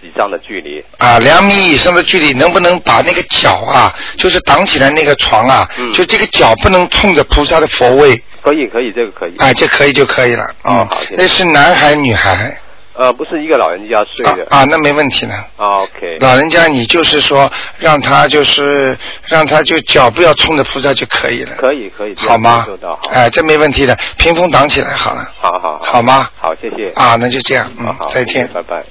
[0.03, 0.85] 以上的距离。
[0.99, 9.35] 啊，两米以上的距离，能不能把那个脚啊，就是挡起来那个床啊，嗯就这个脚不能冲着菩萨的佛位，可以可以，这个可以。
[9.39, 12.59] 哎，这可以就可以了，嗯哦好谢谢，那是男孩女孩
[12.95, 14.47] 呃，不是一个老人家睡的。
[14.51, 15.35] 啊啊，那没问题了。
[15.57, 16.19] 啊 OK。
[16.21, 23.09] 老人家，你就是说让他就是让他就脚不要冲着菩萨就可以了，可以可以，好吗做到好。？
[23.11, 26.29] 哎，这没问题的，屏风挡起来好了，好好好吗？
[26.39, 26.91] 好，谢谢。
[26.95, 28.47] 啊，那就这样，嗯好好，，再见。
[28.49, 28.85] 拜拜。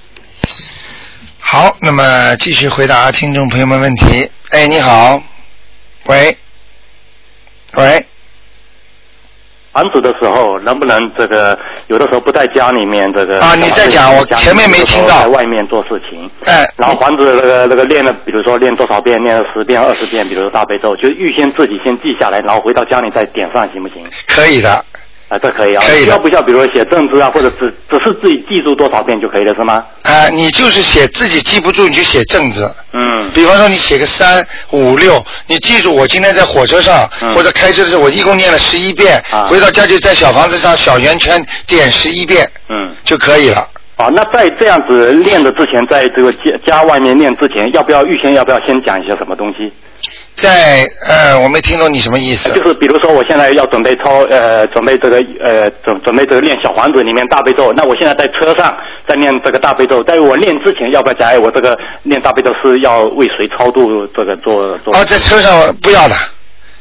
[1.41, 4.29] 好，那么继续回答听众朋友们问题。
[4.51, 5.21] 哎，你好，
[6.05, 6.37] 喂，
[7.73, 8.05] 喂，
[9.73, 15.19] 房子的时候，能不能这个有的时候不在家里面这个啊你在讲我前面没听到。
[15.19, 24.05] 在外面做事情，哎，然后房子那个那个练了，比如说练多少遍，练了十遍、二十遍，比如说大悲咒，就预先自己先记下来，然后回到家里再点上，行不行？
[24.27, 24.85] 可以的，
[25.31, 26.41] 啊，这可以啊，可以要不需要？
[26.41, 29.81] 比如说写正字啊，或者只只是自己记住多少遍就可以了，是吗？
[30.03, 32.69] 啊，你就是写自己记不住，你就写正字。
[32.91, 42.93] 嗯，比方说你写个三五六，你记住我今天在火车上、嗯或者开车的时候，我一共念了十一遍，啊回到家就在小房子上小圆圈点十一遍嗯。
[43.05, 43.65] 就可以了。
[43.95, 49.71] 啊，那在这样子练的之前，在这个家家外面练之前，要不要预先要不要先讲一些什么东西？
[50.35, 52.51] 在呃，我没听懂你什么意思。
[52.53, 57.71] 就是比如说，我现在要准备抄呃，准备这个呃，准准备这个练小房子里面大悲咒。
[57.73, 58.75] 那我现在在车上
[59.07, 61.29] 在念这个大悲咒，在我练之前，要不要讲？
[61.29, 64.07] 哎，我这个练大悲咒是要为谁超度？
[64.07, 66.15] 这个做做哦，在车上不要的，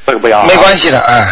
[0.06, 1.24] 这个不要，没关系的，嗯，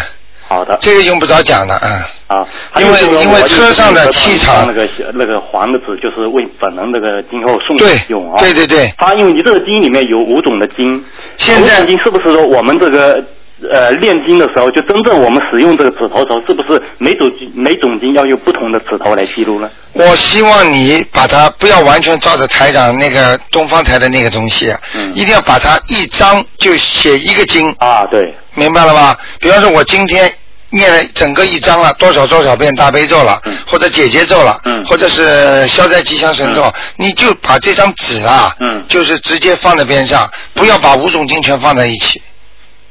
[0.47, 2.01] 好的这个用不着讲的，嗯。
[2.29, 2.47] 啊。
[2.79, 8.39] 因为因为车上的气场那个那个黄的纸，就是为本人那个今后送对用啊。
[8.39, 11.03] 对对对它因为你这个经里面有五种的经，
[11.35, 13.21] 现在经是不是说我们这个？
[13.69, 19.69] 呃，炼经的时候，就真正我们使用这个指头的时候，是不是每种每种经要用不同的指头来记录呢？
[19.91, 29.19] 我希望你把它不要完全照着台长那个东方台的那个东西，嗯一定要把它一张就写一个经，啊，对，明白了吧？
[29.41, 30.31] 比方说，我今天
[30.71, 42.21] 念了整个一章了，多少多少遍大悲咒了，嗯或者解结咒了，嗯或者是消灾吉祥神咒，你就把这张纸啊，嗯就是直接放在边上，不要把五种经全放在一起。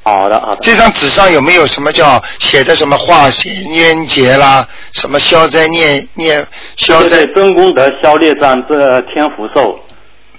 [0.02, 0.60] 好的，好的。
[0.62, 7.34] 这张纸上有没有什么叫写的什么化解冤结啦，什么消灾念念消灾对对，？
[7.34, 9.78] 真功德消孽障，这天福寿。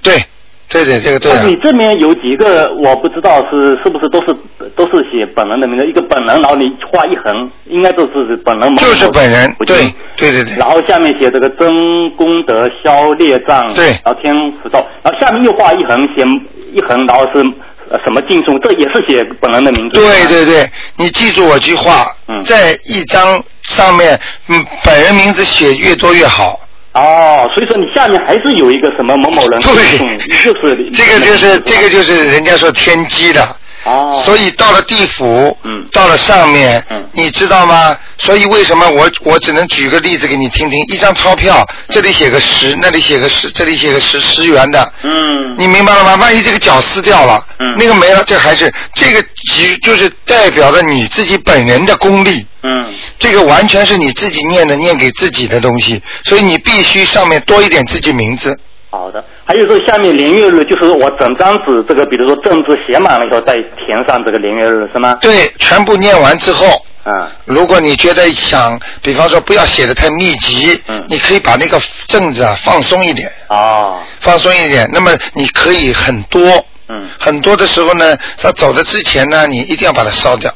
[0.01, 0.23] 对，
[0.69, 4.35] 对对，这个对你这边有几个我不知道是是不是都是
[4.75, 8.75] 都是写本人的名字，一个本人，然后你画一横，应该都是本人。
[8.77, 9.77] 就是本人对
[10.15, 16.23] 对对对然后下面写这个真功德消业障，对然后天福寿，然后下面又画一横，写
[16.71, 17.43] 一横，然后是
[17.89, 19.95] 呃什么敬颂，这也是写本人的名字。
[19.95, 26.59] 对对对，你记住我句话，嗯在一张上面，嗯，本人名字写越多越好。
[26.93, 29.71] 哦，所以说你下面还是有一个什么某某人，对
[30.01, 33.41] 嗯就是这个就是这个就是人家说天机的。
[33.85, 37.97] 哦，所以到了地府，嗯到了上面，嗯你知道吗？
[38.17, 40.77] 所以为什么我我只能举个例子给你听听？
[40.87, 46.15] 一张钞票，这里写个十，那里写个十，这里写个十十元的，嗯你明白了吗？
[46.15, 52.45] 万一这个角撕掉了，嗯那个没了，这还是这个其就是代表着你自己本人的功力。
[52.61, 58.59] 嗯这个完全是你自己念的，念给自己的东西，所以你必须上面多一点自己名字。
[58.91, 65.17] 好的，还有说下面连月日，就是我整张纸这个，比如说正字写满了以后，再填上这个连月日，是吗？
[65.19, 66.67] 对，全部念完之后，
[67.03, 74.87] 嗯如果你觉得想，比方说不要写的太密集，嗯你可以把那个正字啊放松一点，哦放松一点。
[74.93, 80.53] 那么你可以很多，嗯很多的时候呢，他走的之前呢，你一定要把它烧掉。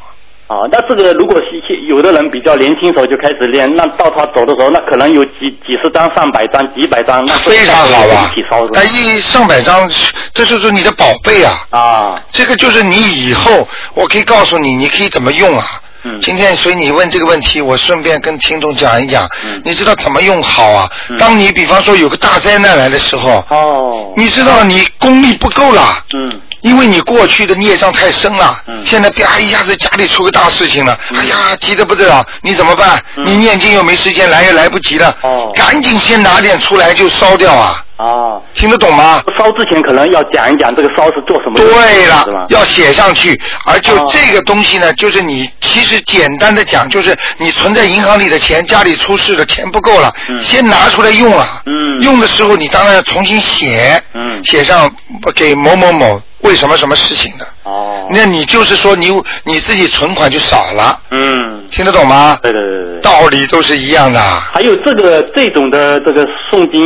[0.53, 9.89] 哦，那这个如果是有的人比较年轻时候就开始练，那到他走的时候，那可能有几几十张、上百张、几百张，那非常好啊一起烧是吧哎，一上百张，
[10.33, 11.65] 这就是你的宝贝啊！
[11.71, 12.95] 啊，这个就是你
[13.27, 15.65] 以后，我可以告诉你，你可以怎么用啊？
[16.05, 20.89] 嗯今天随你问这个问题，我顺便跟听众讲一讲，嗯你知道怎么用好啊？
[21.09, 26.03] 嗯当你比方说有个大灾难来的时候，哦，你知道你功力不够了。
[26.13, 26.29] 嗯
[26.63, 33.01] 因为你过去的孽障太深了，嗯现在啪一下子家里出个大事情了，哎呀急得不得了，你怎么办？
[33.17, 37.83] 嗯你念经又没时间来，又来不及了，哦赶紧先拿点出来就烧掉啊！
[38.03, 39.23] 啊啊，听得懂吗？
[39.37, 42.45] 烧之前可能要讲一讲这个烧是做什么的，对了，？
[42.49, 43.39] 要写上去。
[43.65, 51.47] 而就哦这个东西呢，就是你其实简单的讲，就是你存在银行里的钱，家里出事了，钱不够了，嗯先拿出来用了。
[51.65, 54.93] 嗯用的时候你当然要重新写，嗯写上
[55.35, 57.47] 给某某某为什么什么事情的。
[57.63, 59.07] 哦，那你就是说你
[59.45, 62.37] 你自己存款就少了，嗯，听得懂吗？
[62.41, 63.01] 对对对对对。
[63.01, 64.19] 道理都是一样的。
[64.19, 66.83] 还有这个这种的这个诵经，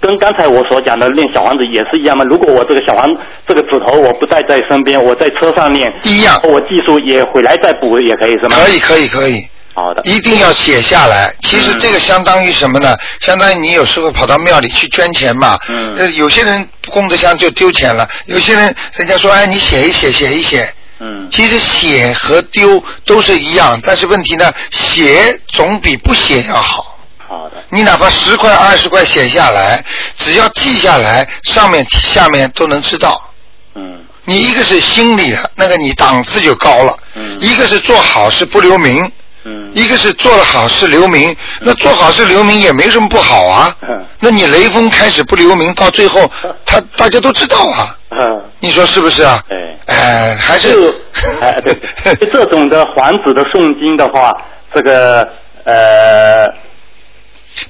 [0.00, 2.24] 跟刚才我所讲的练小房子也是一样吗？
[2.24, 3.16] 如果我这个小房
[3.46, 8.56] 这个指头我不带在身边，我在车上练，一样我技术也回来再补也可以是吗？
[8.56, 9.46] 可以，可以，可以。
[9.80, 10.02] 好的。
[10.04, 11.34] 一定要写下来。
[11.42, 12.96] 其实这个相当于什么呢？
[13.20, 15.58] 相当于你有时候跑到庙里去捐钱嘛。
[15.68, 20.72] 嗯呃，有些人供着香就丢钱了，有些人人家说，哎，你写一写，写一写。
[21.00, 26.98] 嗯其实写和丢都是一样，但是问题呢，写总比不写要好。
[27.28, 27.62] 好的。
[27.68, 29.84] 你哪怕十块、二十块写下来，
[30.16, 33.30] 只要记下来，上面下面都能知道。
[33.76, 39.10] 嗯你一个是心里的，那个你档次就高了；嗯一个是做好事不留名，
[39.48, 41.34] 嗯一个是做了好事留名。
[41.60, 43.74] 那做好事留名也没什么不好啊。
[43.82, 46.30] 嗯那你雷锋开始不留名，到最后
[46.66, 47.96] 他大家都知道啊。
[48.10, 49.42] 嗯，你说是不是啊？
[49.48, 49.56] 对。
[49.86, 50.94] 哎，还是
[51.40, 51.74] 哎对，
[52.30, 54.32] 这种的黄纸的诵经的话，
[54.74, 55.28] 这个
[55.64, 56.52] 呃。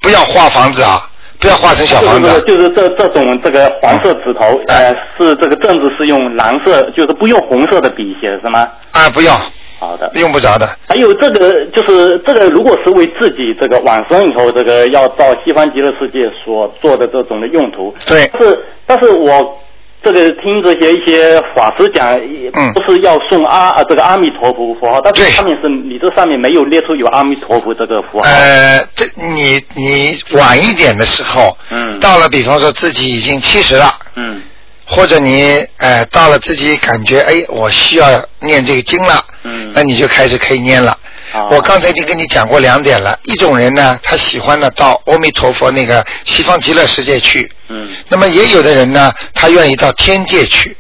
[0.03, 1.09] 不要画房子啊，
[1.41, 2.35] 不要画成小房子啊。
[2.47, 8.69] 就是这这种这个黄色纸头，呃，是这个正字是用蓝色，就是不用红色的笔写的是吗？
[8.93, 9.35] 啊，不要，
[9.79, 10.11] 好的。
[10.15, 10.69] 用不着的。
[10.89, 17.95] 还有这个就是这个，如果是为自己这个往生以后，这个要到西方极乐世界所做的这种的用途。
[18.07, 19.59] 对但是，但是我
[20.03, 28.29] 这个听这些一些法师讲，嗯不是要送阿啊这个阿弥陀佛符号，但是上面是你这上面没有列出有阿弥陀佛这个符号。
[28.29, 34.41] 呃，这你你晚一点的时候，嗯到了比方说自己已经七十了，嗯
[34.89, 40.93] 或者你哎到了自己感觉哎我需要念这个经了，嗯那你就开始可以念了。
[41.35, 50.75] 哦我刚才已经跟你讲过两点了，一种人呢，他喜欢呢到阿弥陀佛那个西方极乐世界去，嗯那么也有的人呢，他愿意到天界去。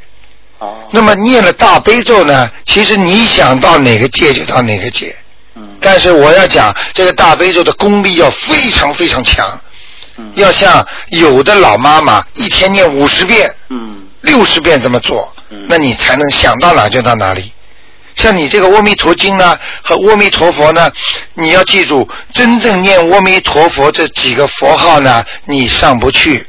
[0.59, 5.15] 哦那么念了大悲咒呢，其实你想到哪个界就到哪个界。
[5.55, 9.61] 嗯但是我要讲这个大悲咒的功力要非常非常强，
[10.19, 10.31] 嗯。
[10.35, 14.03] 要像有的老妈妈一天念五十遍、嗯。
[14.21, 17.53] 六十遍这么做嗯，那你才能想到哪就到哪里。
[18.17, 20.91] 像你这个阿弥陀经呢和阿弥陀佛呢，
[21.35, 26.45] 你要记住，真正念阿弥陀佛这几个佛号呢，你上不去，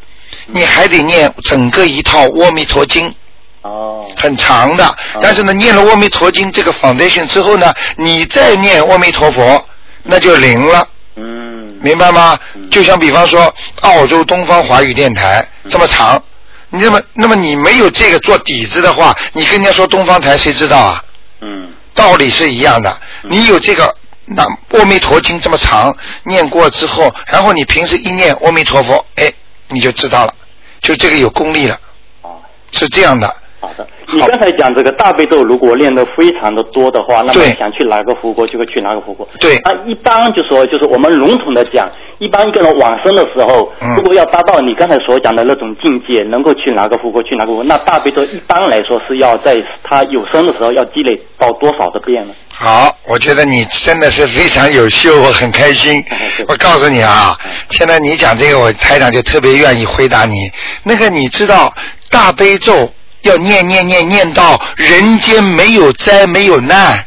[0.48, 3.14] 你还得念整个一套阿弥陀经。
[3.62, 4.08] 哦。
[4.18, 9.64] 很长的，但是呢，念了阿弥陀经这个 foundation 之后呢，你再念阿弥陀佛，
[10.02, 11.49] 那就灵了，嗯
[11.82, 12.70] 明白吗嗯？
[12.70, 16.22] 就像比方说澳洲东方华语电台嗯这么长，
[16.70, 21.04] 你那么那么你没有这个做底子的话，你跟人家说东方台谁知道啊？
[21.42, 23.96] 嗯道理是一样的，嗯你有这个。
[24.32, 24.44] 那
[24.78, 25.92] 阿弥陀经这么长，
[26.24, 29.34] 念过之后，然后你平时一念阿弥陀佛，哎，
[29.70, 30.36] 你就知道了，
[30.82, 31.80] 就这个有功力了，
[32.22, 32.38] 哦。
[32.72, 33.36] 是这样的。
[33.62, 39.28] 好的，你刚才讲这个大悲咒，如果练得非常的多的话，那么对想去哪个佛国就会去哪个佛国。
[39.40, 41.90] 对那一般就说，就是我们笼统的讲，
[42.20, 52.34] 一般一个人往生的时候，嗯如果要达到你刚才所讲的那种境界，能够去哪个佛国去哪个佛国，那大悲咒一般来说是要在他有生的时候要积累到多少的遍呢？
[52.56, 56.02] 好，我觉得你真的是非常优秀，我很开心。
[56.48, 57.38] 我告诉你啊，
[57.72, 60.50] 现在你讲这个，我台长就特别愿意回答你。
[60.84, 61.74] 那个你知道
[62.10, 62.90] 大悲咒
[63.22, 67.06] 要念念念念到人间没有灾没有难，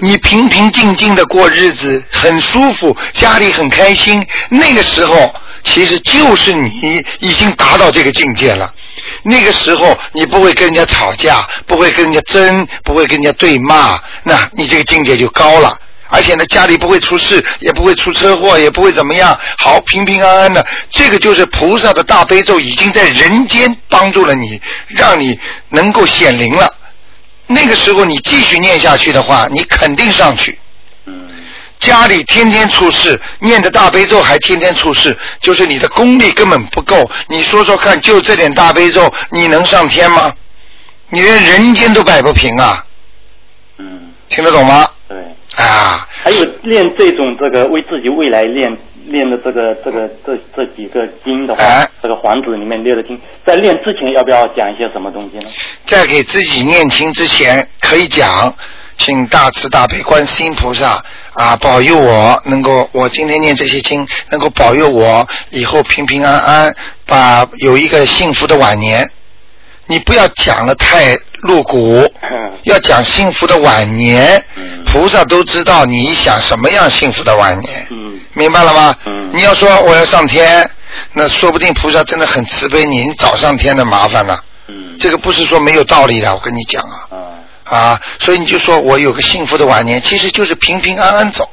[0.00, 8.72] 你平平静静的过日子，很舒服，家里很开心，那个时候其实就是你已经达到这个境界了。
[9.22, 15.78] 那个时候你不会跟人家吵架，不会跟人家争，不会跟人家对骂，那你这个境界就高了。
[16.08, 20.64] 而且呢，家里不会出事，也不会出车祸，也不会怎么样，好平平安安的。
[20.90, 25.38] 这个就是菩萨的大悲咒已经在人间帮助了你，让你
[25.70, 26.72] 能够显灵了。
[27.46, 30.58] 那个时候你继续念下去的话，你肯定上去。
[31.06, 31.28] 嗯
[31.78, 37.08] 家里天天出事，念着大悲咒还天天出事，就是你的功力根本不够。
[37.28, 40.32] 你说说看，就这点大悲咒，你能上天吗？
[41.10, 42.82] 你连人间都摆不平啊！
[43.76, 44.88] 嗯，听得懂吗？
[45.56, 45.64] 对。
[45.64, 48.76] 啊，还有练这种这个为自己未来练
[49.06, 55.50] 练的这个这个这这几个经的话，哎这个黄纸里面列的经，在练之前要不要讲一些什么东西呢？
[55.86, 58.54] 在给自己念经之前，可以讲，
[58.98, 61.02] 请大慈大悲观世音菩萨
[61.32, 66.76] 啊保佑我能够，我今天念这些经能够保佑我以后平平安安，
[67.06, 69.08] 把有一个幸福的晚年。
[69.86, 72.08] 你不要讲的太露骨，
[72.64, 74.42] 要讲幸福的晚年。
[74.86, 77.86] 菩萨都知道你想什么样幸福的晚年，
[78.32, 78.96] 明白了吗？
[79.32, 80.68] 你要说我要上天，
[81.12, 84.42] 那说不定菩萨真的很慈悲你，你早上天的麻烦了。
[84.98, 87.06] 这个不是说没有道理的，我跟你讲啊。
[87.64, 91.48] 啊，所以你就说我有个幸福的晚年，其实就是平平安安走，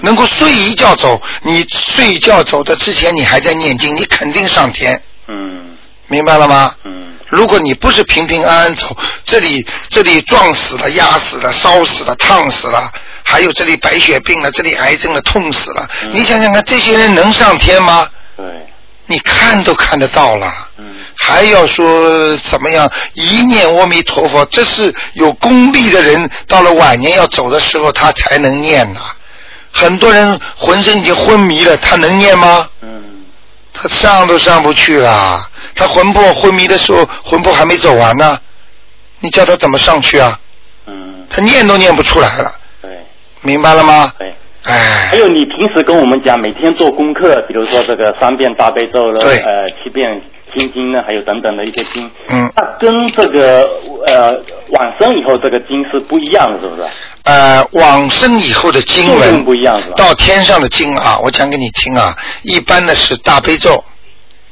[0.00, 1.20] 能够睡一觉走。
[1.42, 5.00] 你睡觉走的之前，你还在念经，你肯定上天。
[5.28, 5.76] 嗯，
[6.08, 6.74] 明白了吗？
[6.84, 18.08] 嗯，如果你不是平平安安走，这里这里撞死了、压死了、烧死了、烫死了，还有这里白血病了、这里癌症了、痛死了，你想想看，这些人能上天吗？
[18.36, 18.46] 对，
[19.06, 20.52] 你看都看得到了。
[21.16, 22.90] 还要说怎么样？
[23.14, 29.00] 一念阿弥陀佛，这是有功力的人，到了晚年要走的时候，他才能念呐。
[29.72, 32.68] 很多人浑身已经昏迷了，他能念吗？
[32.82, 33.24] 嗯，
[33.72, 35.48] 他上都上不去了。
[35.74, 38.38] 他魂魄昏迷的时候，魂魄还没走完呢，
[39.20, 40.38] 你叫他怎么上去啊？
[40.86, 42.52] 嗯，他念都念不出来了。
[42.82, 42.90] 对，
[43.42, 44.12] 明白了吗？
[44.18, 44.34] 对。
[44.64, 45.08] 哎。
[45.10, 50.20] 还有你平时跟我们讲，每天做功课，比如说这个三遍大悲咒了，对呃，七遍
[50.56, 53.68] 心经呢，还有等等的一些经，嗯，那跟这个
[54.06, 54.36] 呃
[54.70, 56.88] 往生以后这个经是不一样的，是不是？
[57.24, 59.94] 呃，往生以后的经文用不一样是吧？
[59.96, 63.82] 到天上的经啊，我讲给你听啊，一般的是大悲咒、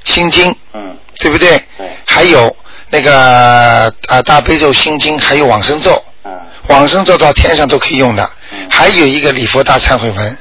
[0.04, 1.50] 心经，嗯，对不对？
[1.78, 1.88] 对。
[2.04, 2.54] 还有
[2.90, 6.02] 那个呃大悲咒、心经，还有往生咒。
[6.24, 6.32] 嗯。
[6.68, 8.28] 往生咒到天上都可以用的。
[8.68, 10.38] 还有一个礼佛大忏悔文，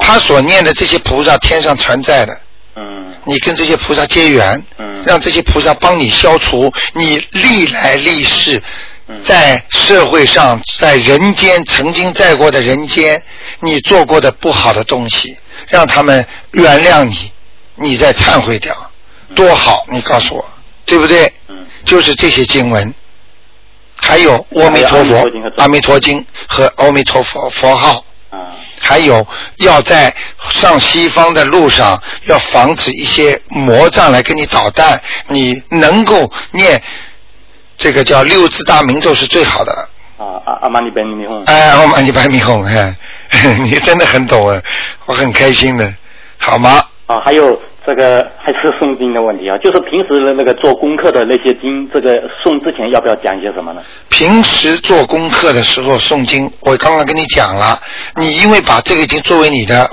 [0.00, 2.40] 他所念的这些菩萨天上存在的。
[2.76, 3.12] 嗯。
[3.24, 8.62] 你跟这些菩萨结缘，嗯，让这些菩萨帮你消除你历来历世
[9.08, 13.22] 嗯在社会上、在人间曾经在过的人间，
[13.60, 15.36] 你做过的不好的东西，
[15.68, 17.30] 让他们原谅你，
[17.76, 18.74] 你再忏悔掉，
[19.34, 19.84] 多好！
[19.88, 20.44] 你告诉我，
[20.84, 21.32] 对不对？
[21.48, 22.94] 嗯，就是这些经文，
[23.96, 28.04] 还有阿弥陀佛、阿弥陀经和阿弥陀佛佛号。
[28.30, 29.26] 啊，还有
[29.56, 30.14] 要在
[30.52, 34.98] 上西方的路上，要防止一些魔障来跟你捣蛋。
[35.28, 36.82] 你能够念
[37.76, 39.88] 这个叫六字大明咒是最好的了。
[40.16, 42.96] 啊阿阿玛尼本尼哄，哎，阿玛尼白米红，哎，
[43.62, 44.62] 你真的很懂啊，
[45.04, 45.92] 我很开心的，
[46.38, 46.82] 好吗？
[47.06, 53.82] 啊，还有这个还是诵经的问题啊，就是平时的那个做功课的那些经，这个诵之前要不要讲一些什么呢？
[54.08, 57.80] 平时做功课的时候诵经，我刚刚跟你讲了，
[58.16, 59.90] 你因为把这个已经作为你的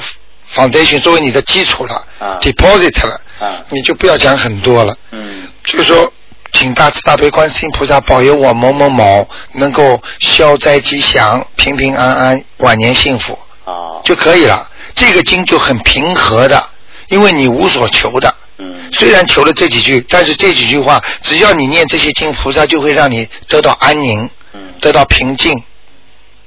[0.53, 4.95] foundation，作为你的基础了、啊 d e p o s i t 了，啊你就不要讲很多了。
[5.11, 6.11] 嗯就是说，
[6.51, 14.67] 请大慈大悲观世音菩萨保佑我某某某能够消灾吉祥、平平安安、晚年幸福啊就可以了。
[14.95, 16.61] 这个经就很平和的，
[17.09, 18.33] 因为你无所求的。
[18.57, 25.61] 嗯虽然求了这几句，但是这几句话，只要你念这些经，菩萨就会让你得到安宁，嗯得到平静，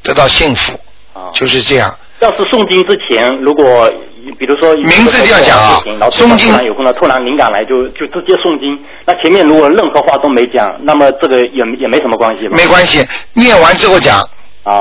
[0.03, 0.73] 得到幸福，
[1.15, 1.97] 啊，就是这样。
[2.21, 3.91] 要是诵经之前，如果
[4.39, 8.79] 比如说名字这样讲啊诵经有空了，突然灵感来就就直接诵经。
[9.07, 12.57] 那前面如果任何话都没讲，那么这个也也没什么关系吧？
[12.57, 14.21] 没关系，念完之后讲，
[14.65, 14.75] 啊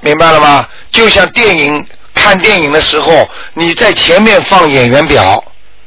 [0.00, 0.68] 明白了吗？
[0.92, 1.84] 就像电影
[2.18, 5.42] 看电影的时候，你在前面放演员表，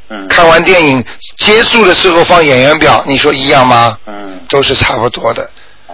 [0.09, 1.03] 嗯看完电影
[1.37, 3.97] 结束的时候放演员表，你说一样吗？
[4.07, 5.49] 嗯都是差不多的，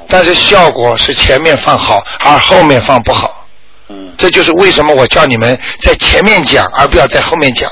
[0.07, 3.47] 但是效果是前面放好，而后面放不好。
[3.89, 7.69] 嗯这就是为什么我叫你们在前面讲，而不要在后面讲。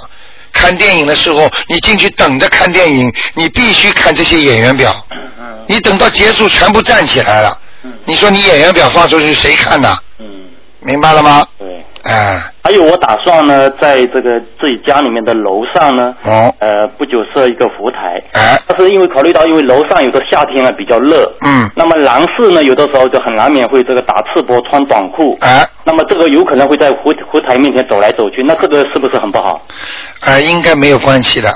[0.51, 5.05] 看电影的时候，你进去等着看电影，你必须看这些演员表。
[5.11, 5.15] 嗯
[5.67, 7.59] 你等到结束全部站起来了，
[8.05, 9.97] 你说你演员表放出去谁看呐？
[10.19, 10.25] 嗯，
[10.79, 11.45] 明白了吗？
[11.57, 11.83] 对。
[12.05, 18.21] 哎，还有，我打算呢，在这个自己家里面的楼上呢，哦，呃，不久设一个佛台。
[18.33, 29.59] 啊，但是因为考虑到，因为楼上有的夏天啊比较热，嗯，那么男士呢，有的时候就很难免会这个打赤膊穿短裤，啊，那么这个有可能会在佛佛台面前走来走去，那这个是不是很不好？
[30.27, 31.49] 呃，应该没有关系的。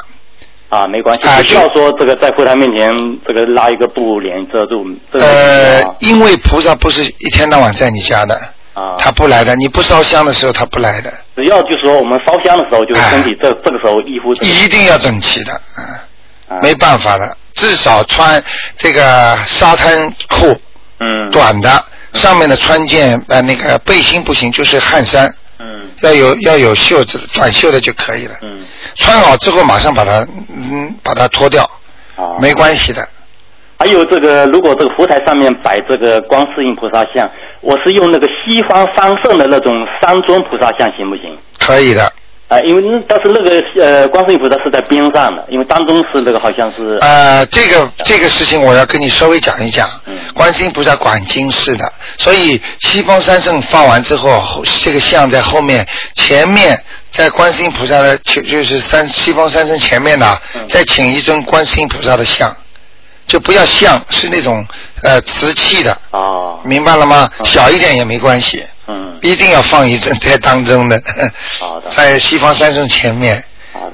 [0.69, 2.91] 啊，没关系，啊不需要说这个在佛台面前
[3.27, 4.85] 这个拉一个布帘遮住。
[5.11, 8.35] 这个呃啊，因为菩萨不是一天到晚在你家的，
[8.79, 9.55] 啊，他不来的。
[9.57, 11.11] 你不烧香的时候，他不来的。
[11.35, 16.05] 只要就是说我们烧香的时候，就是身体这这个时候衣服一定要整齐的，啊。
[16.49, 18.41] 嗯，没办法的，至少穿
[18.77, 20.59] 这个沙滩裤，
[20.99, 25.91] 嗯，短的，上面的穿件呃那个背心不行，就是汗衫，嗯。
[26.01, 28.35] 要有要有袖子，短袖的就可以了。
[28.41, 28.65] 嗯，
[28.95, 31.69] 穿好之后马上把它嗯把它脱掉，
[32.15, 33.07] 啊，没关系的。
[33.79, 39.71] 还有这个，如果这个佛台上面摆这个观世音菩萨像，我是用那个西方三圣的那种
[40.01, 41.37] 三尊菩萨像行不行？
[41.57, 42.03] 可以的，
[42.49, 49.89] 啊，因为那但是那个呃，观世音菩萨是在边上的，因为当中是那个好像是呃，这个这个事情我要跟你稍微讲一讲。
[50.05, 56.77] 嗯观世音菩萨管经世的，所以西方三圣放完之后，后这个像在后面，前面
[57.11, 62.55] 在观世音菩萨的就就是三西方三圣前面呢，再请一尊观世音菩萨的像，
[63.29, 64.65] 就不要像是那种
[65.03, 67.29] 呃瓷器的，哦，明白了吗？
[67.45, 71.01] 小一点也没关系，嗯，一定要放一尊在当中的，
[71.59, 73.41] 好的，在西方三圣前面，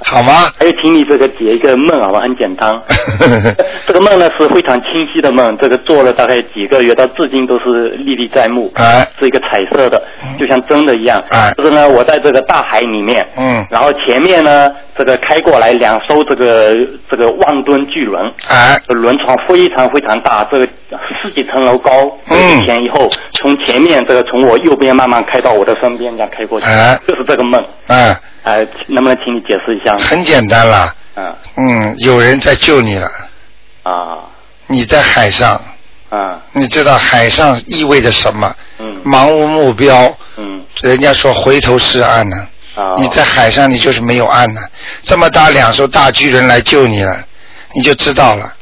[0.04, 0.52] 好吗？
[0.58, 2.82] 还有，请你这个解一个梦好吧，很简单。
[3.86, 8.72] 这个梦呢是非常清晰的梦，这个做了大概几个月，到至今都是历历在目。
[8.76, 10.02] 哎是一个彩色的，
[10.40, 11.22] 就像真的一样。
[11.30, 16.76] 哎就是呢，我在这个大海里面，嗯，然后前面呢，这个开过来两艘这个
[17.10, 20.68] 这个万吨巨轮，哎，轮船非常非常大，这个
[21.22, 21.92] 十几层楼高，
[22.32, 27.64] 嗯前以后从前面这个从我右边慢慢开到我的身边，这样开过去，哎就是这个梦。
[27.88, 28.16] 哎，
[28.46, 29.98] 呃，能不能请你解释一下？
[29.98, 33.10] 很简单啦，嗯嗯，有人在救你了，
[33.84, 34.20] 啊
[34.68, 35.62] 你在海上，
[36.10, 38.56] 啊你知道海上意味着什么？
[38.80, 42.48] 嗯茫无目标，嗯人家说回头是岸呢。
[42.76, 42.94] 啊！
[42.98, 44.60] 你在海上，你就是没有岸呢。
[45.02, 47.24] 这么大两艘大巨人来救你了，
[47.74, 48.54] 你就知道了。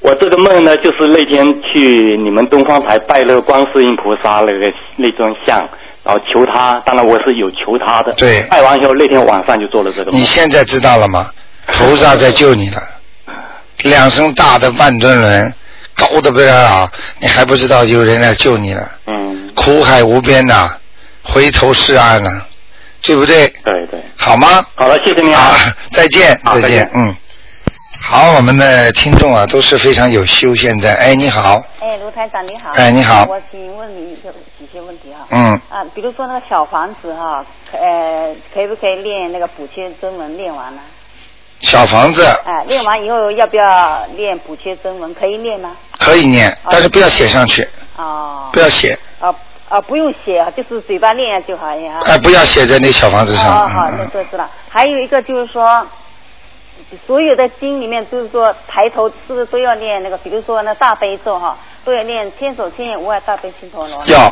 [0.00, 4.58] 我这个梦呢，就是那天去你们东方台拜那个观世音菩萨那个
[4.96, 5.56] 那尊像，
[6.04, 8.12] 然后求他，当然我是有求他的。
[8.14, 10.24] 对拜完以后那天晚上就做了这个梦你。
[10.24, 11.30] 现在知道了吗？
[11.66, 12.82] 菩萨在救你了，
[13.84, 15.52] 两声大的万吨轮，
[15.96, 16.90] 高的不得了，
[17.20, 18.86] 你还不知道有人来救你了。
[19.06, 20.70] 嗯，苦海无边呐、
[21.22, 22.42] 回头是岸呐、
[23.02, 23.48] 对不对？
[23.64, 23.98] 对对。
[24.16, 24.62] 好吗？
[24.74, 25.52] 好了，谢谢你啊。
[25.92, 27.16] 再见再见，嗯。
[28.06, 30.94] 好，我们的听众啊都是非常有修现在。
[30.96, 32.70] 哎，你好，哎，卢台长你好。
[32.74, 35.26] 哎你好我请问你一个几些问题哈。
[35.30, 40.82] 嗯，啊，比如说那个小房子哈，可呃，可不可以练那个补缺真文练完呢？
[41.60, 45.12] 小房子哎，练完以后要不要练补缺真文？
[45.14, 45.74] 可以练吗？
[45.98, 48.50] 可以念，但是不要写上去，哦。
[48.52, 49.34] 不要写，啊
[49.70, 52.00] 啊，不用写啊，就是嘴巴练就好呀。
[52.04, 53.64] 哎，不要写在那小房子上。
[53.64, 54.46] 哦，好，那嗯这知道。
[54.68, 55.86] 还有一个就是说，
[57.06, 60.18] 所有的经里面就是说抬头是不是都要念那个？
[60.18, 64.02] 比如说那大悲咒哈，都要念千手千眼无碍大悲心陀罗。
[64.06, 64.28] 要，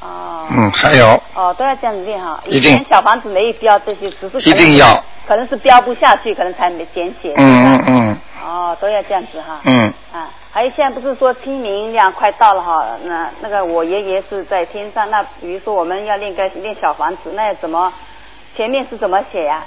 [0.00, 0.46] 哦。
[0.50, 2.40] 嗯，还有，哦，都要这样子练哈。
[2.46, 4.86] 一定以前小房子没有标这些，只是一定要，
[5.26, 7.32] 可能是标不下去，可能才没简写。
[7.36, 9.60] 嗯嗯嗯哦，都要这样子哈。
[9.64, 12.86] 嗯，啊，还有现在不是说清明这样快到了哈？
[13.04, 17.92] 那那个我爷爷是在天上，那比如说我们要练个练小房子，那要怎么
[18.56, 19.64] 前面是怎么写呀、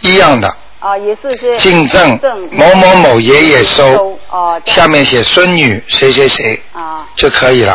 [0.00, 0.48] 一样的，
[0.80, 0.96] 啊？
[0.98, 2.18] 也是是敬赠
[2.52, 7.72] 某某某爷爷收，哦，下面写孙女谁谁谁啊就可以了。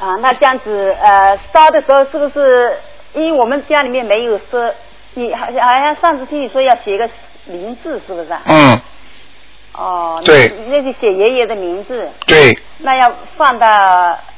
[0.00, 2.78] 啊，那这样子呃烧的时候是不是？
[3.12, 4.72] 因为我们家里面没有说，
[5.14, 7.10] 你好像好像上次听你说要写一个
[7.46, 8.40] 名字，是不是啊？
[8.46, 8.80] 嗯，
[9.72, 13.66] 哦，对那那就写爷爷的名字，对，那要放到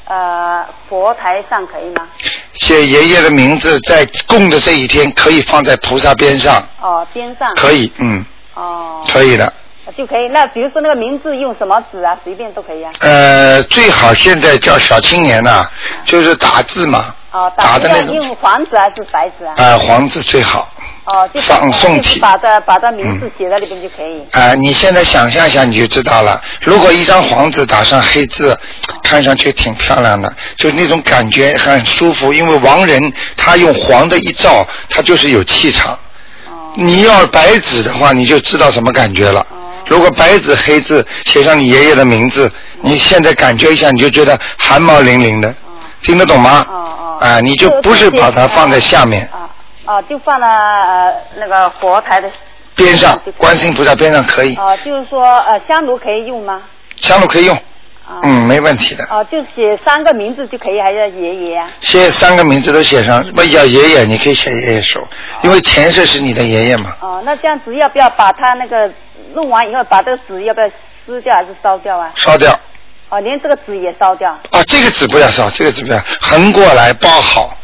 [0.07, 2.09] 呃佛台上可以吗？
[2.55, 8.24] 写爷爷的名字在供的这一天可以放在菩萨边上，哦，边上可以，嗯，
[8.55, 9.53] 哦，可以的。
[9.97, 10.28] 就可以。
[10.28, 12.16] 那比如说那个名字用什么纸啊？
[12.22, 12.91] 随便都可以啊。
[13.01, 15.68] 呃，最好现在叫小青年呐、
[16.05, 19.55] 就是打字嘛，哦，打的那种，用黄纸还是白纸啊？
[19.57, 20.68] 呃，黄字最好。
[21.05, 24.24] 哦，就放送就是体把这把这名字写在里边就可以。
[24.30, 26.41] 啊、你现在想象一下你就知道了。
[26.61, 28.57] 如果一张黄纸打上黑字，
[29.03, 32.33] 看上去挺漂亮的，就那种感觉很舒服。
[32.33, 33.01] 因为亡人
[33.37, 35.99] 他用黄的一照，他就是有气场。
[36.74, 39.45] 你要白纸的话，你就知道什么感觉了。
[39.87, 45.55] 如果白纸黑字写上你爷爷的名字，你现在感觉一下，你就觉得汗毛淋漓的，
[46.03, 46.66] 听得懂吗？
[47.20, 49.28] 啊、你就不是把它放在下面
[49.85, 52.28] 啊，就放了呃那个佛台的。
[52.74, 56.62] 边上，观世音菩萨边上可以，啊，就是说呃香炉可以用吗？
[56.97, 57.57] 香炉可以用，
[58.22, 59.04] 嗯，没问题的。
[59.10, 61.68] 哦，就写三个名字就可以，还是要爷爷啊？
[61.80, 65.06] 写三个名字都写上，不要爷爷，你可以写爷爷手，
[65.42, 66.96] 因为前世是你的爷爷嘛。
[67.00, 68.90] 哦，那这样子要不要把它那个
[69.34, 70.70] 弄完以后，把这个纸要不要
[71.06, 72.12] 撕掉还是烧掉啊？
[72.14, 72.58] 烧掉
[73.08, 74.30] 哦，连这个纸也烧掉。
[74.30, 77.56] 啊，这个纸不要烧，这个纸不要横过来包好。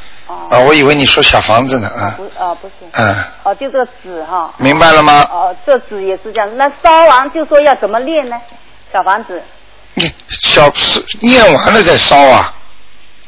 [0.51, 2.75] 啊，我以为你说小房子呢啊，不，哦，不是。
[2.93, 4.53] 嗯，哦，就这个纸哈。
[4.59, 5.27] 明白了吗？
[5.33, 6.57] 哦，这纸也是这样。
[6.59, 8.37] 那烧完就说要怎么练呢？
[8.93, 9.43] 小房子。
[9.99, 12.55] 你 小是念完了再烧啊，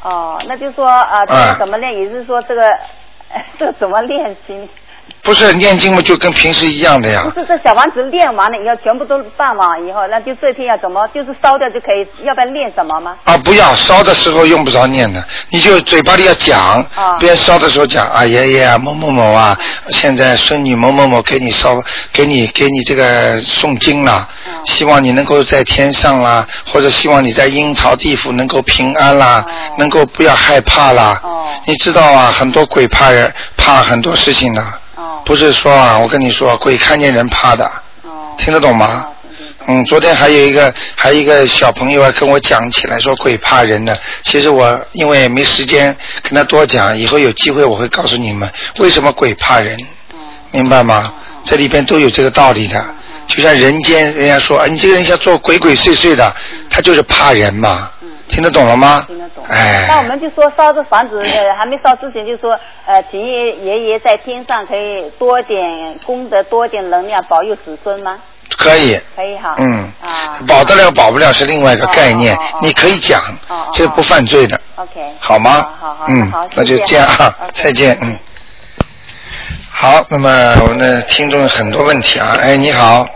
[0.02, 1.92] 哦，那就说啊，这嗯个怎么练？
[1.94, 2.62] 也就是说这个，
[3.58, 4.68] 这个怎么练行？
[5.22, 7.40] 不是念经嘛，就跟平时一样的呀不。
[7.40, 13.16] 是这小房子练完了以后，全部都办完以后，那就这天要怎么，就是烧掉就可以，要不要念什么吗？
[13.24, 19.56] 啊，不要烧的时候用不着念的，你就嘴巴里要讲，啊别烧的时候讲啊，爷爷啊，某某某啊，
[19.90, 21.76] 现在孙女某某某给你烧，
[22.12, 24.26] 给你给你这个诵经了，
[24.64, 29.44] 希望你能够在天上啦，或者希望你在阴曹地府能够平安啦，
[29.76, 31.20] 能够不要害怕啦。
[31.22, 34.64] 哦你知道啊，很多鬼怕人，怕很多事情的，
[35.24, 37.70] 不是说啊，我跟你说，鬼看见人怕的，
[38.36, 39.06] 听得懂吗？
[39.66, 43.96] 嗯，昨天还有一个还有一个小朋友啊跟我讲起来说鬼怕人呢。
[44.22, 49.78] 其实我因为没时间跟他多讲，以后有机会我会告诉你们为什么鬼怕人，
[50.50, 51.12] 明白吗？
[51.44, 52.84] 这里边都有这个道理的。
[53.28, 56.34] 就像人间，人家说，啊，你这个人像做鬼鬼祟祟的，
[56.68, 57.88] 他就是怕人嘛。
[58.30, 59.04] 听得懂了吗？
[59.06, 59.44] 听得懂。
[59.50, 65.68] 哎，那我们就说烧这房子，呃，还没烧之前就说，呃，请爷爷爷在天上可以多点
[66.06, 68.18] 功德，多点能量，保佑子孙吗？
[68.56, 68.98] 可以。
[69.16, 69.54] 可以哈。
[69.58, 70.38] 嗯，啊。
[70.46, 73.20] 保得了保不了是另外一个概念，你可以讲，
[73.72, 75.12] 这个不犯罪的，OK。
[75.18, 75.68] 好吗？
[75.80, 78.16] 好好嗯好，那就这样啊再见，嗯。
[79.72, 80.28] 好，那么
[80.62, 83.06] 我们的听众有很多问题啊，哎，你好，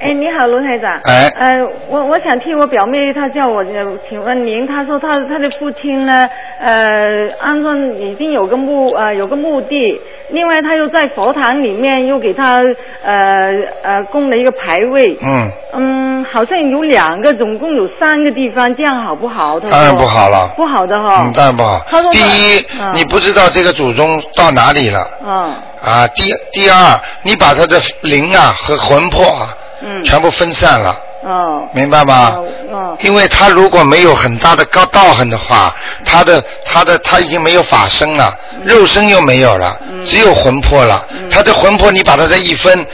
[0.00, 0.98] 哎，你好，卢台长。
[1.04, 6.26] 哎呃，我我想替我表妹，她叫我，呃请问您，她说她她的父亲呢，
[6.58, 12.62] 呃，安装已经有个墓呃有个墓地，另外他又在佛堂里面又给他
[13.04, 15.18] 呃呃供了一个牌位。
[15.22, 19.60] 嗯，嗯，好像有两个，总共有三个地方，这样好不好？
[19.60, 21.24] 他当然不好了不好的哈。
[21.26, 22.10] 嗯，当然不好他说。
[22.10, 29.48] 第一，嗯你不知道这个祖宗到哪里了嗯啊，第第二，你把他的灵啊和魂魄啊
[29.82, 30.02] 嗯。
[30.04, 30.96] 全部分散了。
[31.24, 31.68] 哦。
[31.72, 32.36] 明白吗？
[32.72, 32.96] 嗯。
[33.00, 35.74] 因为他如果没有很大的高道行的话，
[36.04, 41.06] 他的他的他已经没有法身了，嗯肉身又没有了，只有魂魄了。
[41.30, 42.86] 他的魂魄你把他这一分，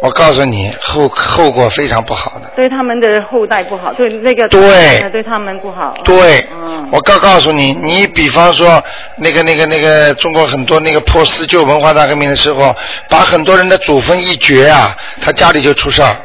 [0.00, 2.50] 我告诉你后后果非常不好的。
[2.56, 5.94] 对他们的后代不好，对那个对呃对他们不好。
[6.04, 8.82] 对，嗯我告告诉你，你比方说
[9.16, 12.74] 那个那个那个中国很多那个破四旧文化大革命的时候，
[13.08, 16.16] 把很多人的祖坟一掘啊，他家里就出事儿。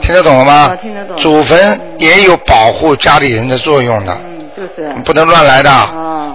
[0.00, 0.52] 听得懂了吗？
[0.52, 4.16] 啊听得懂祖坟也有保护家里人的作用的，
[4.56, 4.94] 就是。
[5.04, 5.70] 不能乱来的，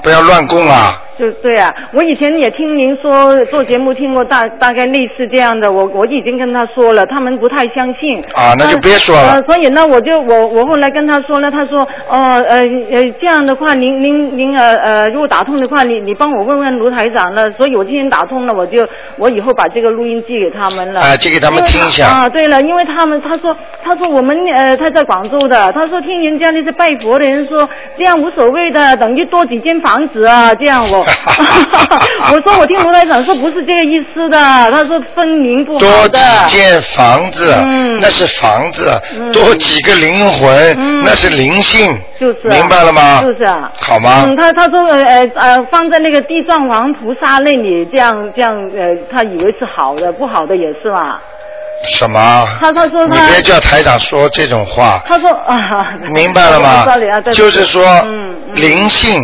[0.03, 1.01] 不要乱供啊。
[1.21, 8.19] 就对啊，我以前也听您说做节目听过大大概类似这样的，我我已经跟他说了，他们不太相信。
[8.33, 21.01] 啊那就别说了呃，所以呢，我就我我后来跟他说了，他说哦呃呃这样的话，您您您呃呃如果打通的话，你你帮我问问卢台长了，所以我今天打通了，我就我以后把这个录音寄给他们了。
[21.01, 31.05] 啊寄给他们听一下啊，对了，因为他们他说他说我们呃他在广州的，他说听人家那些拜佛的人说这样无所谓的，等于多几间房子啊，这样我。
[32.33, 34.37] 我说我听卢台长说不是这个意思的，
[34.71, 36.19] 他说分明不好多的。
[36.47, 38.89] 几间房子，嗯那是房子；
[39.33, 41.97] 多几个灵魂，那是灵性。
[42.19, 43.21] 就是啊明白了吗？
[43.23, 43.71] 就是啊。
[43.81, 44.23] 好吗？
[44.27, 51.17] 嗯，他他说呃呃呃放在那个地藏王菩萨那里，这样这样呃，他以为是好的，不好的也是嘛。
[51.83, 52.47] 什么？
[52.59, 55.57] 他他说你别叫台长说这种话，他说啊，
[56.13, 56.85] 明白了吗
[57.33, 59.19] 就是说嗯灵性，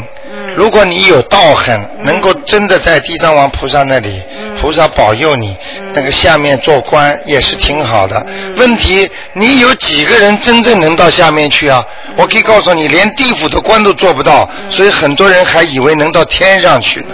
[0.58, 4.20] 如果你有道行，能够真的在地藏王菩萨那里，
[4.60, 5.56] 菩萨保佑你，
[5.94, 8.26] 那个下面做官也是挺好的。
[8.56, 11.86] 问题你有几个人真正能到下面去啊？
[12.16, 17.14] 我可以告诉你，连地府的官都做不到，所以很多人还以为能到天上去呢。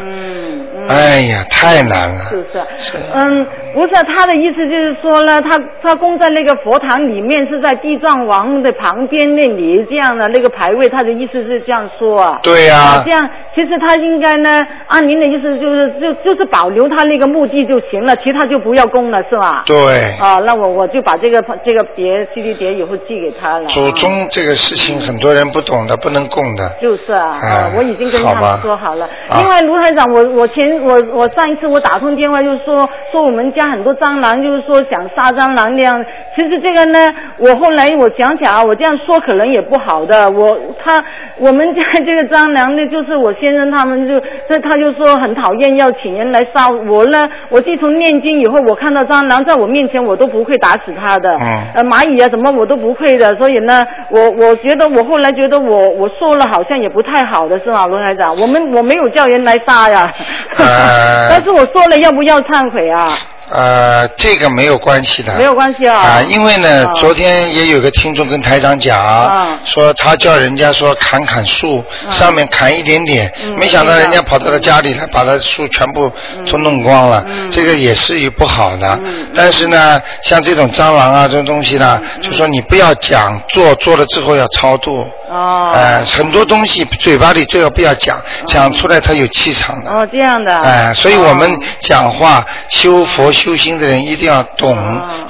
[0.87, 2.19] 哎呀，太难了。
[2.29, 2.43] 是不
[2.77, 2.97] 是？
[3.13, 12.39] 嗯，不是他的意思就是说呢，他他供在那个佛堂里面，是在地藏王的旁边那里这样的那个牌位，他的意思是这样说啊。
[12.43, 19.63] 对呀啊这样其实他应该呢，按您的意思就是就就是保留他那个墓地就行了，其他就不要供了，是吧？
[19.65, 20.13] 对。
[20.19, 23.67] 啊，那我我就把这个这个碟 CD 碟以后寄给他了。
[23.69, 26.63] 祖宗这个事情很多人不懂的，不能供的。
[26.81, 29.05] 就是啊，哎啊，我已经跟他们说好了。
[29.29, 36.03] 啊另外，卢台长，我我前我我上一次我打通电话就是说说我们家很多蟑螂，就是说想杀蟑螂那样。
[36.35, 40.29] 其实这个呢，我后来我想想啊，我这样说可能也不好的。
[40.31, 41.03] 我他
[41.37, 44.19] 我们家这个蟑螂呢，就是我先生他们就
[44.49, 47.29] 这他就说很讨厌，要请人来杀我呢。
[47.49, 51.29] 我自从念经以后，我看到蟑螂在我面前，我都不会打死它的。
[51.35, 58.35] 嗯呃，蚂蚁啊什么我都不会的，所以呢，我我觉得我后来觉得我我说了好像也不太好的是吗，罗台长？
[58.39, 60.11] 我们我没有叫人来杀呀，
[60.63, 63.17] 呃 但是我说了要不要忏悔啊？
[63.51, 65.35] 呃，这个没有关系的。
[65.37, 65.99] 没有关系啊。
[65.99, 76.11] 啊，因为呢，啊昨天也有个听众跟台长讲，啊说他叫人家说砍砍树，上面砍一点点，嗯没想到人家跑到他家里来，把他树全部
[76.49, 78.97] 都弄光了，嗯这个也是有不好的。
[79.35, 85.05] 但是呢，像这种蟑螂啊这种东西呢，嗯就说你不要讲做，做了之后要超度。
[85.29, 85.71] 哦。
[85.73, 89.91] 呃，很多东西嘴巴里最好不要讲，讲出来它有气场的。
[89.91, 90.57] 哦，这样的。
[90.59, 94.77] 哎、所以我们讲话修佛修心的人一定要懂，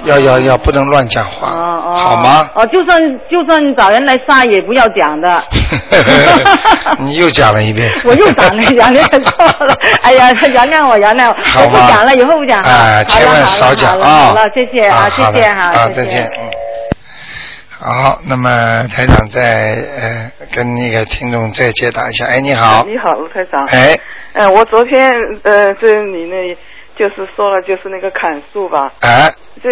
[0.03, 1.47] 要要要不能乱讲话，
[1.93, 2.49] 好吗？
[2.53, 5.43] 哦，就算就算找人来杀也不要讲的。
[6.99, 7.91] 你又讲了一遍。
[8.05, 9.77] 我又讲了，讲了错了。
[10.01, 12.67] 哎呀，原谅我，原谅我，不讲了，以后不讲了。
[12.67, 14.27] 哎，千万少讲啊！
[14.27, 16.62] 好了，谢谢啊，谢谢哈，啊，再见，嗯。
[17.85, 22.25] 好，那么台长再呃跟那个听众再解答一下。
[22.25, 22.85] 哎，你好。
[22.87, 23.61] 你好，卢台长。
[23.65, 23.99] 哎。
[24.31, 25.11] 呃，我昨天
[25.43, 26.55] 呃，在你那
[26.97, 28.93] 就是说了，就是那个砍树吧。
[29.01, 29.29] 哎。
[29.61, 29.69] 这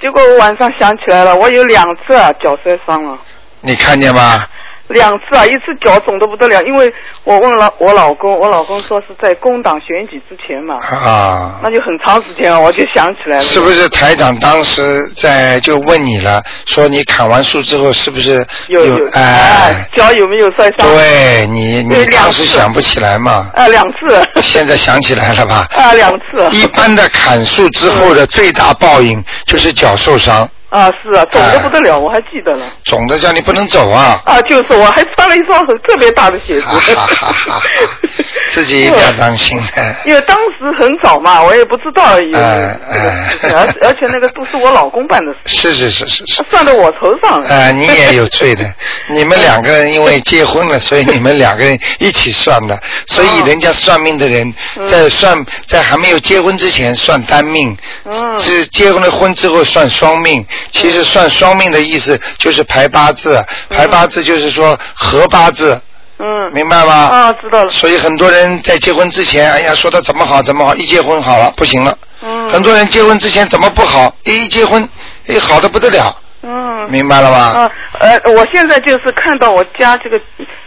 [0.00, 3.18] 结果我晚上想起来了，我有两次啊脚摔伤了，
[3.60, 4.46] 你看见吗？
[4.90, 6.92] 两次啊，一次脚肿的不得了，因为
[7.24, 11.60] 我问了我老公，我老公说是在工党选举之前嘛，啊。
[11.62, 13.42] 那就很长时间了，我就想起来了。
[13.42, 19.88] 是不是台长当时在就问你了，说你砍完树之后是不是有有哎？
[19.96, 20.88] 脚有没有摔伤？
[20.88, 23.50] 对你，你当时想不起来嘛？
[23.54, 24.40] 啊，两次。
[24.42, 25.66] 现在想起来了吧？
[25.76, 26.48] 啊，两次。
[26.50, 32.64] 一般的砍树之后的最大报应就是脚受伤，啊，是啊，肿的不得了，我还记得了。
[32.84, 34.20] 肿的叫你不能走啊！
[34.24, 36.62] 啊，就是我还穿了一双很特别大的鞋子。
[36.62, 37.62] 哈哈哈
[38.52, 39.94] 自己一定要当心的。
[40.04, 46.44] 因为当时很早嘛，我也不知道有这哎个事情，而而且那个都是我老公办的事，是是是是是。
[46.50, 47.48] 算到我头上了。
[47.48, 48.64] 呃，你也有罪的。
[49.12, 52.80] 你们两个人因为结婚了，所以你们两个人一起算的。
[53.06, 54.52] 所以人家算命的人
[54.88, 60.44] 在算，在还没有结婚之前算单命，嗯是结婚了婚之后算双命。
[60.70, 65.80] 其实算双命的意思就是排八字，排八字就是说合八字。
[66.22, 66.92] 嗯，明白吗？
[66.92, 67.70] 啊，知道了。
[67.70, 71.96] 所以很多人在结婚之前，哎呀，说他怎么好怎么好，一结婚好了不行了。
[72.20, 72.50] 嗯。
[72.50, 74.86] 很多人结婚之前怎么不好，一结婚，
[75.28, 76.14] 哎，好的不得了。
[76.42, 76.90] 嗯。
[76.90, 77.38] 明白了吧？
[77.38, 80.20] 啊，呃，我现在就是看到我家这个，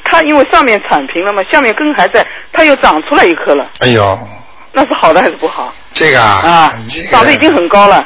[0.03, 4.17] 它因为上面铲平了嘛，下面根还在，它又长出来一颗了，哎呦，
[4.71, 5.71] 那是好的还是不好？
[5.93, 8.03] 这个啊，啊，这个长得已经很高了。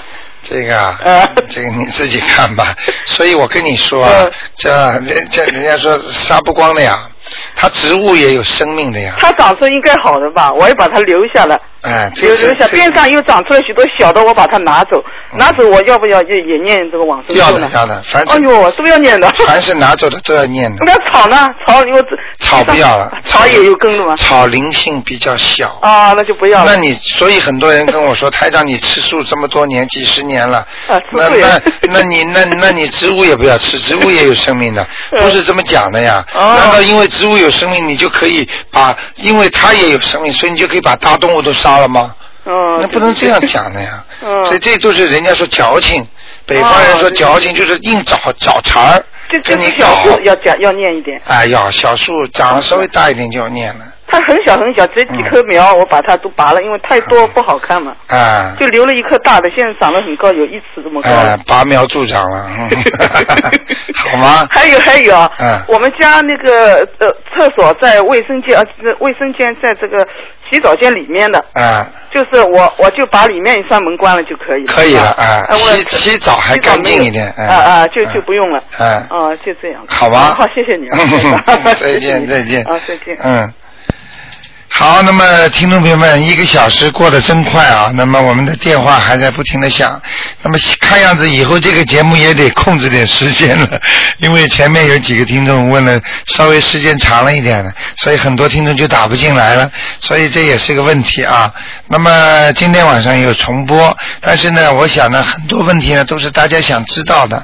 [0.49, 2.73] 这个啊，呃 这个你自己看吧。
[3.05, 4.69] 所以我跟你说啊，嗯这
[5.05, 7.09] 人这人家说杀不光的呀，
[7.55, 9.15] 它植物也有生命的呀。
[9.19, 10.51] 它长出来应该好的吧？
[10.53, 11.59] 我也把它留下了。
[11.87, 15.01] 哎，有留下，边上又长出来许多小的，我把它拿走，
[15.37, 17.67] 拿走我要不要也也念这个往生要咒呢？
[17.69, 19.29] 的要的，凡是哎呦，都要念的。
[19.47, 20.85] 凡是拿走的都要念的。
[20.85, 21.47] 那草呢？
[21.65, 22.03] 草我
[22.39, 24.15] 草不要了，草也有根的嘛？
[24.17, 25.77] 草灵性比较小。
[25.81, 26.71] 啊，那就不要了。
[26.71, 30.57] 那你所以很多人跟我说，台长你吃素这么多年，几十年了，
[30.87, 34.85] 啊，那那 那你那那你植物也不要吃，植物也有生命的，
[35.21, 36.23] 不是这么讲的呀。
[36.33, 42.15] 哦难道因为植物有生命，你就可以把，因为它也有生命，所以你就可以把大动物都杀了吗？
[42.43, 44.03] 哦，那不能这样讲的呀。
[44.23, 46.07] 嗯所以这就是人家说矫情，
[46.45, 50.03] 北方人说矫情就是硬找找茬儿，这这跟你小搞。
[50.03, 51.21] 树要讲要念一点。
[51.25, 53.85] 哎呀，小树长得稍微大一点就要念了。
[54.09, 58.55] 它很小很小，这几棵苗我把它都拔了，因为太多不好看嘛，啊。
[58.59, 61.09] 就留了一棵大的，现在长得很高，有一尺这么高。
[61.09, 62.47] 哎，拔苗助长了，
[63.95, 64.47] 好吗？
[64.49, 70.07] 还有还有啊，嗯我们家那个呃厕所在卫生间，呃，这卫生间在这个
[70.49, 74.73] 洗澡间里面的，啊，就是我我就把里面一扇门关了就可以了。
[74.73, 78.63] 可以了啊洗洗澡还干净一点，啊啊，就就不用了。
[78.79, 79.83] 嗯啊，就这样。
[79.87, 81.43] 好吧好，谢谢你啊。
[81.75, 83.17] 再见 再见啊，再见。
[83.23, 83.53] 嗯。
[84.69, 87.91] 好，那么听众朋友们，一个小时过得真快啊！
[87.95, 89.99] 那么我们的电话还在不停的响，
[90.43, 93.67] 那么看样子以后这个节目也得控制点时间了，
[94.19, 101.51] 因为前面有几个听众问了稍微时间长了一点的，所以很多听众就打不进来了，所以这也是个问题啊。
[101.87, 107.43] 那么今天晚上有重播，但是呢，我想呢，很多问题呢都是大家想知道的，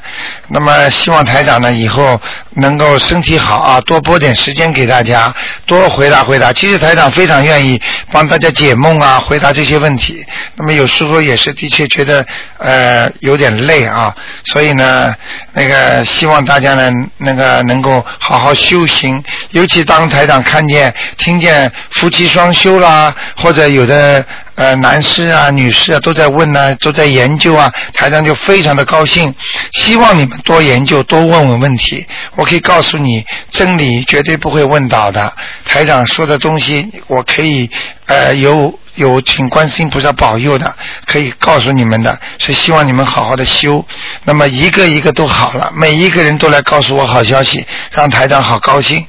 [0.49, 2.21] 那么希望台长呢以后
[2.57, 5.33] 能够身体好啊，多播点时间给大家，
[5.65, 6.53] 多回答回答。
[6.53, 7.79] 其实台长非常愿意
[8.11, 10.25] 帮大家解梦啊，回答这些问题。
[10.55, 12.25] 那么有时候也是的确觉得
[12.57, 14.13] 呃有点累啊，
[14.45, 15.15] 所以呢，
[15.53, 29.33] 那个希望大家呢那个能够好好修行，尤其当台长看见听见夫妻双修啦，或者有的呃男士啊、女士啊都在问呢、都在研究啊，台长就非常的高兴，
[29.71, 32.05] 希望你们多研究，多问问问题。
[32.35, 35.31] 我可以告诉你，真理绝对不会问倒的。
[35.65, 37.69] 台长说的东西，我可以
[38.05, 40.75] 呃有有请观世菩萨保佑的，
[41.05, 43.83] 可以告诉你们的，是希望你们好好的修。
[44.25, 49.03] 那么一个一个都好了，每一个人都来告诉我好消息，让台长好高兴。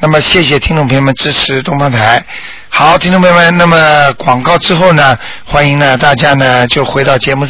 [0.00, 2.24] 那么谢谢听众朋友们支持东方台。
[2.68, 7.44] 好，听众朋友们，那么广告之后呢，欢迎呢大家呢就回到节目。